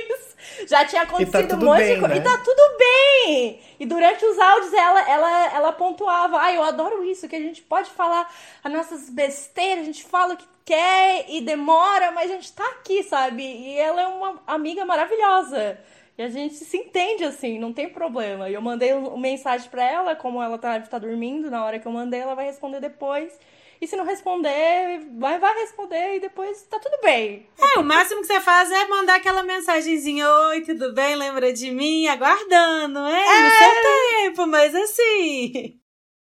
Já 0.66 0.84
tinha 0.84 1.06
tá 1.06 1.14
acontecido 1.14 1.48
tá 1.48 1.56
um 1.56 1.64
monte 1.64 1.78
bem, 1.78 1.94
de 1.94 2.00
coisa. 2.00 2.14
Né? 2.14 2.20
E 2.20 2.24
tá 2.24 2.38
tudo 2.38 2.62
bem! 2.78 3.60
E 3.78 3.86
durante 3.86 4.24
os 4.24 4.38
áudios 4.38 4.72
ela, 4.72 5.10
ela, 5.10 5.54
ela 5.54 5.72
pontuava: 5.72 6.38
ai, 6.38 6.52
ah, 6.52 6.56
eu 6.56 6.62
adoro 6.62 7.04
isso, 7.04 7.28
que 7.28 7.36
a 7.36 7.40
gente 7.40 7.62
pode 7.62 7.90
falar 7.90 8.32
as 8.62 8.72
nossas 8.72 9.10
besteiras, 9.10 9.82
a 9.82 9.86
gente 9.86 10.04
fala 10.04 10.34
o 10.34 10.36
que 10.36 10.46
quer 10.64 11.26
e 11.28 11.40
demora, 11.40 12.12
mas 12.12 12.30
a 12.30 12.34
gente 12.34 12.52
tá 12.52 12.64
aqui, 12.64 13.02
sabe? 13.02 13.42
E 13.42 13.76
ela 13.78 14.02
é 14.02 14.06
uma 14.06 14.42
amiga 14.46 14.84
maravilhosa. 14.84 15.78
E 16.16 16.22
a 16.22 16.28
gente 16.28 16.54
se 16.54 16.76
entende 16.76 17.24
assim, 17.24 17.58
não 17.58 17.72
tem 17.72 17.88
problema. 17.88 18.48
E 18.50 18.54
eu 18.54 18.60
mandei 18.60 18.92
uma 18.92 19.16
mensagem 19.16 19.70
para 19.70 19.82
ela, 19.82 20.14
como 20.14 20.42
ela 20.42 20.58
tá, 20.58 20.78
tá 20.80 20.98
dormindo, 20.98 21.50
na 21.50 21.64
hora 21.64 21.78
que 21.78 21.88
eu 21.88 21.92
mandei, 21.92 22.20
ela 22.20 22.34
vai 22.34 22.44
responder 22.44 22.78
depois. 22.78 23.32
E 23.80 23.86
se 23.86 23.96
não 23.96 24.04
responder, 24.04 25.00
vai, 25.18 25.38
vai 25.38 25.54
responder 25.60 26.16
e 26.16 26.20
depois 26.20 26.62
tá 26.62 26.78
tudo 26.78 26.98
bem. 27.02 27.46
É, 27.58 27.78
o 27.78 27.82
máximo 27.82 28.20
que 28.20 28.26
você 28.26 28.38
faz 28.40 28.70
é 28.70 28.86
mandar 28.86 29.16
aquela 29.16 29.42
mensagenzinha: 29.42 30.28
Oi, 30.28 30.60
tudo 30.60 30.92
bem? 30.92 31.16
Lembra 31.16 31.50
de 31.50 31.70
mim? 31.70 32.06
Aguardando, 32.06 32.98
é, 32.98 33.22
é. 33.22 33.42
no 33.42 33.50
seu 33.50 34.30
tempo, 34.32 34.46
mas 34.46 34.74
assim. 34.74 35.80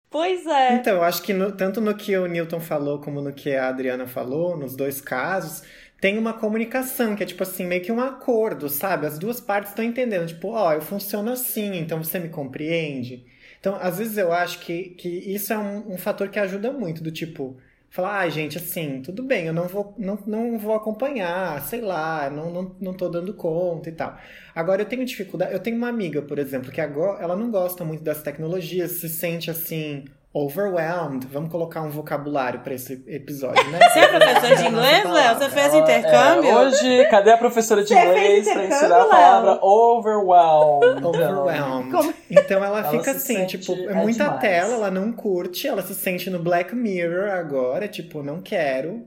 Pois 0.10 0.46
é. 0.46 0.76
Então, 0.76 0.98
eu 0.98 1.04
acho 1.04 1.22
que 1.22 1.34
no, 1.34 1.52
tanto 1.52 1.82
no 1.82 1.96
que 1.96 2.16
o 2.18 2.28
Newton 2.28 2.60
falou 2.60 3.00
como 3.00 3.22
no 3.22 3.34
que 3.34 3.56
a 3.56 3.68
Adriana 3.68 4.06
falou, 4.06 4.56
nos 4.56 4.76
dois 4.76 5.02
casos, 5.02 5.64
tem 6.00 6.18
uma 6.18 6.34
comunicação 6.34 7.16
que 7.16 7.24
é 7.24 7.26
tipo 7.26 7.44
assim, 7.44 7.66
meio 7.66 7.82
que 7.82 7.92
um 7.92 8.00
acordo, 8.00 8.68
sabe? 8.68 9.08
As 9.08 9.18
duas 9.18 9.40
partes 9.40 9.72
estão 9.72 9.86
entendendo, 9.86 10.28
tipo, 10.28 10.50
ó, 10.50 10.70
oh, 10.70 10.74
eu 10.74 10.82
funciono 10.82 11.32
assim, 11.32 11.78
então 11.78 12.04
você 12.04 12.20
me 12.20 12.30
compreende. 12.30 13.26
Então, 13.64 13.78
às 13.80 13.98
vezes 13.98 14.18
eu 14.18 14.34
acho 14.34 14.60
que, 14.60 14.90
que 14.90 15.08
isso 15.08 15.54
é 15.54 15.58
um, 15.58 15.94
um 15.94 15.98
fator 15.98 16.28
que 16.28 16.38
ajuda 16.38 16.70
muito, 16.70 17.02
do 17.02 17.10
tipo, 17.10 17.56
falar, 17.90 18.20
ah, 18.20 18.30
gente, 18.30 18.58
assim, 18.58 19.02
tudo 19.02 19.24
bem, 19.24 19.46
eu 19.46 19.54
não 19.54 19.70
vou, 19.70 19.96
não, 19.98 20.20
não 20.28 20.60
vou 20.60 20.76
acompanhar, 20.76 21.62
sei 21.62 21.80
lá, 21.80 22.30
não, 22.30 22.52
não, 22.52 22.76
não 22.82 22.94
tô 22.94 23.08
dando 23.08 23.34
conta 23.34 23.88
e 23.88 23.94
tal. 23.94 24.20
Agora, 24.54 24.82
eu 24.82 24.86
tenho 24.86 25.06
dificuldade, 25.06 25.54
eu 25.54 25.62
tenho 25.62 25.78
uma 25.78 25.88
amiga, 25.88 26.22
por 26.22 26.40
exemplo, 26.40 26.74
que 26.74 26.82
agora 26.82 27.24
ela 27.24 27.38
não 27.38 27.50
gosta 27.50 27.86
muito 27.86 28.04
das 28.04 28.22
tecnologias, 28.22 29.00
se 29.00 29.08
sente 29.08 29.50
assim, 29.50 30.04
overwhelmed. 30.34 31.28
Vamos 31.28 31.52
colocar 31.52 31.82
um 31.84 31.90
vocabulário 31.90 32.62
para 32.62 32.74
esse 32.74 33.04
episódio, 33.08 33.70
né? 33.70 33.78
Você 33.94 34.00
é 34.00 34.08
professor 34.08 34.56
de 34.58 34.68
inglês, 34.68 35.04
Léo? 35.06 35.36
Você 35.38 35.50
fez 35.50 35.74
intercâmbio? 35.76 36.50
É, 36.50 36.56
hoje, 36.56 37.08
cadê 37.10 37.32
a 37.32 37.38
professora 37.38 37.84
de 37.84 37.94
inglês 37.94 38.52
para 38.52 38.66
ensinar 38.66 39.02
a 39.02 39.06
palavra 39.06 39.60
overwhelmed? 39.62 41.06
Overwhelmed. 41.06 41.92
Como? 41.92 42.14
Então 42.32 42.64
ela, 42.64 42.80
ela 42.80 42.90
fica 42.90 43.12
assim, 43.12 43.46
tipo, 43.46 43.74
é 43.74 43.94
muita 43.94 44.24
demais. 44.24 44.42
tela, 44.42 44.74
ela 44.74 44.92
não 44.92 45.12
curte, 45.12 45.68
ela 45.68 45.84
se 45.84 45.94
sente 45.94 46.30
no 46.32 46.40
Black 46.40 46.76
Mirror 46.76 47.30
agora, 47.30 47.88
tipo, 47.88 48.24
não 48.24 48.42
quero. 48.42 49.06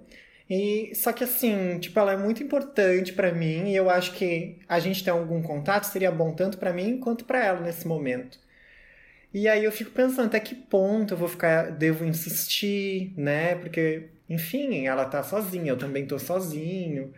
E 0.49 0.93
só 0.95 1.13
que 1.13 1.25
assim, 1.25 1.79
tipo, 1.81 1.99
ela 1.99 2.13
é 2.13 2.17
muito 2.17 2.41
importante 2.41 3.13
para 3.13 3.33
mim 3.33 3.71
e 3.71 3.75
eu 3.75 3.91
acho 3.91 4.13
que 4.13 4.59
a 4.69 4.79
gente 4.79 5.03
ter 5.03 5.11
algum 5.11 5.43
contato 5.43 5.85
seria 5.85 6.13
bom 6.13 6.33
tanto 6.33 6.57
para 6.57 6.73
mim 6.73 6.99
quanto 6.99 7.25
para 7.25 7.45
ela 7.45 7.61
nesse 7.61 7.89
momento. 7.89 8.39
E 9.37 9.47
aí 9.49 9.65
eu 9.65 9.71
fico 9.71 9.91
pensando 9.91 10.29
até 10.29 10.41
que 10.41 10.55
ponto 10.55 11.13
eu 11.13 11.19
vou 11.19 11.29
ficar, 11.29 11.71
devo 11.71 12.07
insistir, 12.07 13.13
né? 13.19 13.55
Porque, 13.57 14.09
enfim, 14.31 14.87
ela 14.87 15.05
tá 15.05 15.23
sozinha, 15.23 15.71
eu 15.73 15.77
também 15.77 16.07
tô 16.07 16.19
sozinho. 16.19 17.13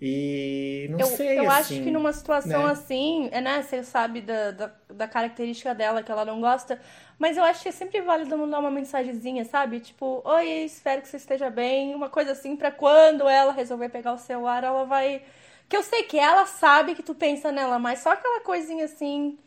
E 0.00 0.86
não 0.88 1.00
eu, 1.00 1.06
sei, 1.06 1.38
Eu 1.38 1.50
assim, 1.50 1.74
acho 1.74 1.84
que 1.84 1.90
numa 1.90 2.14
situação 2.14 2.64
né? 2.64 2.72
assim, 2.72 3.28
é, 3.30 3.42
né? 3.42 3.60
Você 3.60 3.84
sabe 3.84 4.22
da, 4.22 4.52
da, 4.52 4.72
da, 4.88 5.06
característica 5.06 5.74
dela 5.74 6.02
que 6.02 6.10
ela 6.10 6.24
não 6.24 6.40
gosta. 6.40 6.80
Mas 7.18 7.36
eu 7.36 7.44
acho 7.44 7.62
que 7.62 7.68
é 7.68 7.72
sempre 7.72 8.00
válido 8.00 8.38
mandar 8.38 8.58
uma 8.58 8.70
mensagenzinha, 8.70 9.44
sabe? 9.44 9.80
Tipo, 9.80 10.22
oi, 10.24 10.64
espero 10.64 11.02
que 11.02 11.08
você 11.08 11.18
esteja 11.18 11.50
bem. 11.50 11.94
Uma 11.94 12.08
coisa 12.08 12.32
assim, 12.32 12.56
para 12.56 12.70
quando 12.70 13.28
ela 13.28 13.52
resolver 13.52 13.90
pegar 13.90 14.14
o 14.14 14.18
celular, 14.18 14.64
ela 14.64 14.84
vai. 14.86 15.20
Que 15.68 15.76
eu 15.76 15.82
sei 15.82 16.04
que 16.04 16.18
ela 16.18 16.46
sabe 16.46 16.94
que 16.94 17.02
tu 17.02 17.14
pensa 17.14 17.52
nela, 17.52 17.78
mas 17.78 17.98
só 17.98 18.12
aquela 18.12 18.40
coisinha 18.40 18.86
assim 18.86 19.38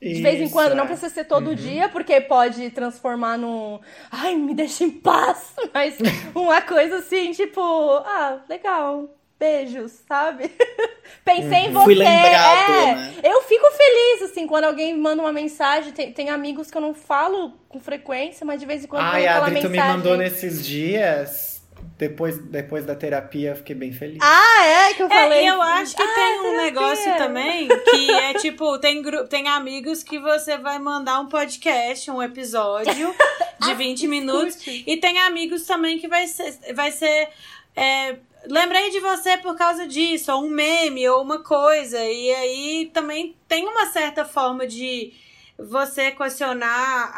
de 0.00 0.12
Isso, 0.12 0.22
vez 0.22 0.40
em 0.40 0.48
quando, 0.48 0.72
é. 0.72 0.74
não 0.74 0.86
precisa 0.86 1.08
ser 1.08 1.24
todo 1.24 1.48
uhum. 1.48 1.54
dia, 1.54 1.88
porque 1.88 2.20
pode 2.20 2.70
transformar 2.70 3.36
num. 3.36 3.80
Ai, 4.10 4.34
me 4.36 4.54
deixa 4.54 4.84
em 4.84 4.90
paz! 4.90 5.52
Mas 5.74 5.96
uma 6.34 6.62
coisa 6.62 6.98
assim, 6.98 7.32
tipo, 7.32 7.60
ah, 7.60 8.40
legal. 8.48 9.14
Beijos, 9.40 9.92
sabe? 10.08 10.50
Pensei 11.24 11.62
uhum. 11.62 11.68
em 11.68 11.72
você. 11.72 11.84
Fui 11.84 11.94
lembrado, 11.94 12.72
é, 12.72 12.94
né? 12.96 13.14
Eu 13.22 13.40
fico 13.42 13.66
feliz, 13.70 14.30
assim, 14.30 14.48
quando 14.48 14.64
alguém 14.64 14.96
manda 14.96 15.22
uma 15.22 15.32
mensagem. 15.32 15.92
Tem, 15.92 16.12
tem 16.12 16.28
amigos 16.28 16.72
que 16.72 16.76
eu 16.76 16.82
não 16.82 16.92
falo 16.92 17.52
com 17.68 17.78
frequência, 17.78 18.44
mas 18.44 18.58
de 18.58 18.66
vez 18.66 18.82
em 18.82 18.88
quando 18.88 19.02
Ai, 19.02 19.28
aquela 19.28 19.46
Adri, 19.46 19.54
mensagem. 19.54 19.78
tu 19.78 19.86
me 19.86 19.92
mandou 19.92 20.16
nesses 20.16 20.66
dias 20.66 21.57
depois, 21.96 22.38
depois 22.38 22.86
da 22.86 22.94
terapia, 22.94 23.54
fiquei 23.56 23.74
bem 23.74 23.92
feliz. 23.92 24.18
Ah, 24.20 24.64
é? 24.64 24.94
Que 24.94 25.02
eu 25.02 25.08
falei. 25.08 25.46
É, 25.46 25.50
eu 25.50 25.60
acho 25.60 25.96
que 25.96 26.02
ah, 26.02 26.14
tem 26.14 26.38
um 26.38 26.42
terapia. 26.42 26.64
negócio 26.64 27.16
também 27.16 27.68
que 27.68 28.10
é 28.10 28.34
tipo: 28.38 28.78
tem, 28.78 29.02
tem 29.28 29.48
amigos 29.48 30.02
que 30.02 30.18
você 30.18 30.56
vai 30.58 30.78
mandar 30.78 31.20
um 31.20 31.28
podcast, 31.28 32.10
um 32.10 32.22
episódio 32.22 33.14
de 33.60 33.74
20 33.74 34.06
minutos. 34.06 34.58
E 34.66 34.96
tem 34.96 35.18
amigos 35.20 35.64
também 35.64 35.98
que 35.98 36.06
vai 36.06 36.26
ser. 36.26 36.74
Vai 36.74 36.92
ser 36.92 37.28
é, 37.74 38.16
lembrei 38.46 38.90
de 38.90 39.00
você 39.00 39.36
por 39.36 39.56
causa 39.56 39.86
disso, 39.86 40.32
ou 40.32 40.44
um 40.44 40.50
meme, 40.50 41.08
ou 41.08 41.22
uma 41.22 41.42
coisa. 41.42 41.98
E 42.04 42.34
aí 42.34 42.90
também 42.92 43.36
tem 43.46 43.66
uma 43.66 43.86
certa 43.86 44.24
forma 44.24 44.66
de 44.66 45.12
você 45.58 46.10
questionar 46.12 47.12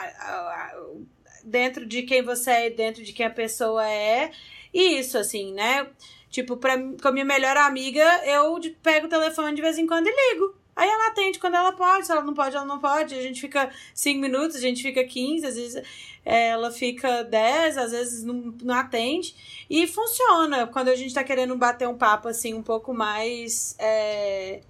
dentro 1.44 1.87
de 1.87 2.03
quem 2.03 2.22
você 2.22 2.50
é, 2.50 2.70
dentro 2.70 3.03
de 3.03 3.12
quem 3.12 3.26
a 3.26 3.31
pessoa 3.31 3.88
é, 3.88 4.31
isso, 4.72 5.18
assim, 5.18 5.53
né? 5.53 5.87
Tipo, 6.31 6.57
pra, 6.57 6.76
com 6.79 7.09
a 7.09 7.12
minha 7.12 7.24
melhor 7.24 7.57
amiga, 7.57 8.05
eu 8.24 8.59
pego 8.83 9.07
o 9.07 9.11
telefone 9.11 9.55
de 9.55 9.62
vez 9.62 9.79
em 9.79 9.87
quando 9.87 10.07
e 10.07 10.33
ligo. 10.33 10.55
Aí 10.76 10.88
ela 10.88 11.09
atende 11.09 11.38
quando 11.38 11.57
ela 11.57 11.72
pode, 11.72 12.07
se 12.07 12.12
ela 12.12 12.22
não 12.22 12.33
pode, 12.33 12.57
ela 12.57 12.64
não 12.64 12.79
pode. 12.79 13.14
A 13.14 13.22
gente 13.22 13.40
fica 13.40 13.70
5 13.92 14.20
minutos, 14.20 14.57
a 14.57 14.61
gente 14.61 14.83
fica 14.83 15.05
15, 15.05 15.46
às 15.46 15.57
vezes 15.57 15.83
ela 16.24 16.70
fica 16.70 17.24
10, 17.24 17.76
às 17.76 17.90
vezes 17.90 18.24
não, 18.24 18.55
não 18.62 18.74
atende. 18.74 19.35
E 19.68 19.87
funciona 19.87 20.66
quando 20.68 20.88
a 20.88 20.94
gente 20.94 21.12
tá 21.12 21.24
querendo 21.24 21.57
bater 21.57 21.88
um 21.88 21.98
papo 21.98 22.29
assim 22.29 22.55
um 22.55 22.62
pouco 22.62 22.94
mais. 22.94 23.74
É, 23.79 24.61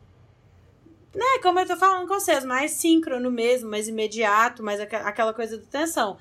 né, 1.15 1.39
como 1.43 1.59
eu 1.59 1.67
tô 1.67 1.77
falando 1.77 2.07
com 2.09 2.15
vocês, 2.15 2.45
mais 2.45 2.73
síncrono 2.73 3.31
mesmo, 3.31 3.69
mais 3.71 3.89
imediato, 3.89 4.63
mais 4.63 4.81
aquela 4.81 5.35
coisa 5.35 5.59
da 5.59 5.67
tensão. 5.67 6.17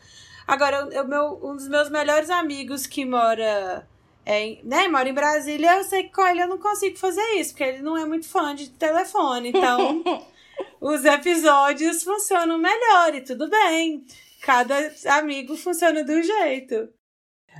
Agora, 0.49 0.89
eu, 0.91 1.07
meu, 1.07 1.39
um 1.43 1.55
dos 1.55 1.67
meus 1.67 1.91
melhores 1.91 2.27
amigos 2.27 2.87
que 2.87 3.05
mora, 3.05 3.87
é, 4.25 4.57
né, 4.63 4.87
mora 4.87 5.07
em 5.07 5.13
Brasília, 5.13 5.77
eu 5.77 5.83
sei 5.83 6.05
que 6.05 6.11
com 6.11 6.25
ele 6.25 6.41
eu 6.41 6.47
não 6.47 6.57
consigo 6.57 6.97
fazer 6.97 7.21
isso, 7.35 7.51
porque 7.51 7.65
ele 7.65 7.83
não 7.83 7.95
é 7.95 8.03
muito 8.03 8.27
fã 8.27 8.55
de 8.55 8.71
telefone. 8.71 9.49
Então, 9.49 10.03
os 10.81 11.05
episódios 11.05 12.03
funcionam 12.03 12.57
melhor 12.57 13.13
e 13.13 13.21
tudo 13.21 13.47
bem. 13.47 14.03
Cada 14.41 14.91
amigo 15.19 15.55
funciona 15.55 16.03
de 16.03 16.15
um 16.15 16.23
jeito. 16.23 16.89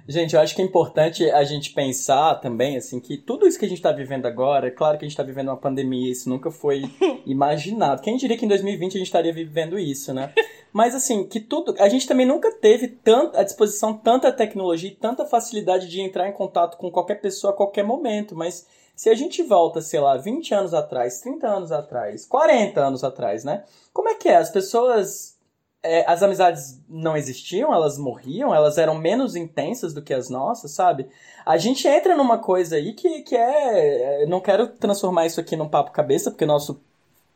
Gente, 0.07 0.35
eu 0.35 0.41
acho 0.41 0.55
que 0.55 0.61
é 0.61 0.65
importante 0.65 1.29
a 1.31 1.43
gente 1.43 1.71
pensar 1.71 2.35
também, 2.35 2.77
assim, 2.77 2.99
que 2.99 3.17
tudo 3.17 3.47
isso 3.47 3.59
que 3.59 3.65
a 3.65 3.67
gente 3.67 3.77
está 3.77 3.91
vivendo 3.91 4.25
agora, 4.25 4.67
é 4.67 4.71
claro 4.71 4.97
que 4.97 5.05
a 5.05 5.07
gente 5.07 5.13
está 5.13 5.23
vivendo 5.23 5.49
uma 5.49 5.57
pandemia, 5.57 6.11
isso 6.11 6.29
nunca 6.29 6.51
foi 6.51 6.83
imaginado. 7.25 8.01
Quem 8.01 8.17
diria 8.17 8.37
que 8.37 8.45
em 8.45 8.47
2020 8.49 8.95
a 8.95 8.97
gente 8.97 9.07
estaria 9.07 9.33
vivendo 9.33 9.77
isso, 9.77 10.13
né? 10.13 10.33
Mas, 10.71 10.93
assim, 10.93 11.27
que 11.27 11.39
tudo. 11.39 11.75
A 11.79 11.89
gente 11.89 12.07
também 12.07 12.25
nunca 12.25 12.51
teve 12.51 12.87
tanto, 12.87 13.37
à 13.37 13.43
disposição 13.43 13.93
tanta 13.93 14.31
tecnologia 14.31 14.89
e 14.89 14.95
tanta 14.95 15.25
facilidade 15.25 15.87
de 15.87 16.01
entrar 16.01 16.27
em 16.27 16.33
contato 16.33 16.77
com 16.77 16.91
qualquer 16.91 17.21
pessoa 17.21 17.51
a 17.51 17.55
qualquer 17.55 17.83
momento. 17.83 18.35
Mas 18.35 18.67
se 18.95 19.09
a 19.09 19.15
gente 19.15 19.41
volta, 19.41 19.81
sei 19.81 19.99
lá, 19.99 20.17
20 20.17 20.53
anos 20.53 20.73
atrás, 20.73 21.21
30 21.21 21.47
anos 21.47 21.71
atrás, 21.71 22.25
40 22.25 22.81
anos 22.81 23.03
atrás, 23.03 23.43
né? 23.43 23.63
Como 23.93 24.09
é 24.09 24.15
que 24.15 24.29
é? 24.29 24.35
As 24.35 24.49
pessoas 24.49 25.38
é, 25.81 26.03
as 26.11 26.21
amizades 26.21 26.81
não 26.89 27.15
existiam, 27.15 27.73
elas 27.73 27.97
morriam, 27.97 28.53
elas 28.53 28.77
eram 28.77 28.95
menos 28.95 29.35
intensas 29.35 29.93
do 29.93 30.01
que 30.01 30.13
as 30.13 30.29
nossas, 30.29 30.71
sabe? 30.71 31.07
A 31.45 31.57
gente 31.57 31.87
entra 31.87 32.17
numa 32.17 32.37
coisa 32.37 32.75
aí 32.75 32.93
que, 32.93 33.21
que 33.21 33.35
é. 33.35 34.25
Não 34.27 34.41
quero 34.41 34.67
transformar 34.67 35.25
isso 35.25 35.39
aqui 35.39 35.55
num 35.55 35.69
papo 35.69 35.91
cabeça, 35.91 36.31
porque 36.31 36.45
nosso 36.45 36.81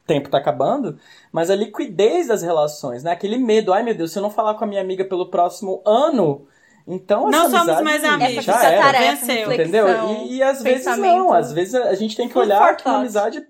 tempo 0.05 0.29
tá 0.29 0.37
acabando, 0.37 0.99
mas 1.31 1.49
a 1.49 1.55
liquidez 1.55 2.27
das 2.27 2.41
relações, 2.41 3.03
né? 3.03 3.11
Aquele 3.11 3.37
medo, 3.37 3.71
ai 3.71 3.83
meu 3.83 3.95
Deus, 3.95 4.11
se 4.11 4.19
eu 4.19 4.23
não 4.23 4.29
falar 4.29 4.55
com 4.55 4.65
a 4.65 4.67
minha 4.67 4.81
amiga 4.81 5.05
pelo 5.05 5.29
próximo 5.29 5.81
ano. 5.85 6.45
Então, 6.85 7.29
não 7.29 7.49
somos 7.49 7.81
mais 7.81 8.03
amigos. 8.03 8.43
Já 8.43 8.61
era, 8.61 8.81
tarefa, 8.81 9.31
entendeu? 9.53 9.87
E, 10.25 10.35
e 10.35 10.43
às 10.43 10.61
vezes 10.61 10.97
não, 10.97 11.31
às 11.31 11.53
vezes 11.53 11.75
a 11.75 11.95
gente 11.95 12.17
tem 12.17 12.27
que 12.27 12.37
olhar 12.37 12.75
que 12.75 12.85
uma 12.85 12.97
amizade 12.97 13.47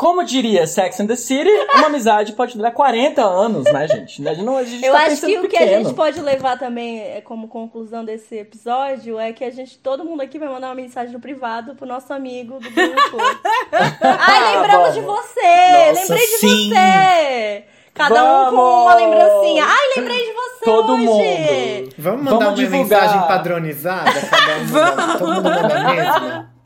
como 0.00 0.24
diria 0.24 0.66
Sex 0.66 0.98
and 0.98 1.08
the 1.08 1.14
City, 1.14 1.50
uma 1.74 1.88
amizade 1.88 2.32
pode 2.32 2.56
durar 2.56 2.72
40 2.72 3.22
anos, 3.22 3.64
né, 3.70 3.86
gente? 3.86 4.26
A 4.26 4.32
gente, 4.32 4.42
não, 4.46 4.56
a 4.56 4.64
gente 4.64 4.82
Eu 4.82 4.94
tá 4.94 5.00
acho 5.00 5.20
que 5.20 5.26
pequeno. 5.26 5.44
o 5.44 5.48
que 5.50 5.56
a 5.58 5.66
gente 5.66 5.92
pode 5.92 6.18
levar 6.22 6.58
também 6.58 7.00
é, 7.00 7.20
como 7.20 7.48
conclusão 7.48 8.02
desse 8.02 8.34
episódio 8.38 9.18
é 9.18 9.34
que 9.34 9.44
a 9.44 9.50
gente, 9.50 9.76
todo 9.76 10.02
mundo 10.02 10.22
aqui 10.22 10.38
vai 10.38 10.48
mandar 10.48 10.68
uma 10.68 10.74
mensagem 10.74 11.12
no 11.12 11.20
privado 11.20 11.74
pro 11.74 11.86
nosso 11.86 12.10
amigo 12.14 12.58
do 12.60 12.70
grupo. 12.70 13.18
Ai, 14.00 14.56
lembramos 14.56 14.94
de 14.94 15.02
você! 15.02 15.90
Nossa, 15.90 16.00
lembrei 16.00 16.26
de 16.28 16.38
sim. 16.38 16.70
você! 16.70 17.64
Cada 17.92 18.22
Vamos. 18.22 18.54
um 18.54 18.56
com 18.56 18.82
uma 18.84 18.94
lembrancinha. 18.94 19.64
Ai, 19.66 19.98
lembrei 19.98 20.24
de 20.24 20.32
você 20.32 20.64
Todo 20.64 20.94
hoje. 20.94 21.04
mundo. 21.04 21.94
Vamos 21.98 22.24
mandar 22.24 22.30
Vamos 22.30 22.46
uma 22.46 22.54
divulgar. 22.54 23.02
mensagem 23.02 23.28
padronizada? 23.28 24.12
Cada 24.30 24.56
um 24.56 24.64
manda, 24.96 25.18
todo 25.18 25.34
mundo 25.34 25.50
manda 25.50 25.78
a 25.78 25.94
mesma? 25.94 26.59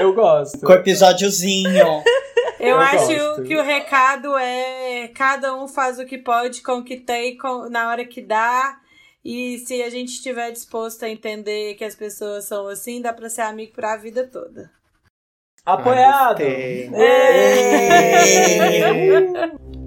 Eu 0.00 0.12
gosto. 0.14 0.60
Com 0.60 0.72
episódiozinho. 0.72 2.02
Eu, 2.60 2.68
Eu 2.70 2.78
acho 2.80 3.14
gosto. 3.14 3.42
que 3.44 3.56
o 3.56 3.62
recado 3.62 4.36
é 4.36 5.08
cada 5.14 5.54
um 5.54 5.68
faz 5.68 5.98
o 5.98 6.04
que 6.04 6.18
pode 6.18 6.60
com 6.62 6.78
o 6.78 6.84
que 6.84 6.96
tem 6.96 7.36
com- 7.38 7.68
na 7.68 7.88
hora 7.88 8.04
que 8.04 8.20
dá. 8.20 8.78
E 9.24 9.58
se 9.58 9.80
a 9.82 9.90
gente 9.90 10.08
estiver 10.08 10.50
disposto 10.50 11.04
a 11.04 11.08
entender 11.08 11.74
que 11.74 11.84
as 11.84 11.94
pessoas 11.94 12.44
são 12.46 12.66
assim, 12.68 13.00
dá 13.02 13.12
pra 13.12 13.28
ser 13.30 13.42
amigo 13.42 13.72
pra 13.74 13.96
vida 13.96 14.26
toda. 14.26 14.70
Apoiado. 15.66 16.40
Ê! 16.40 16.88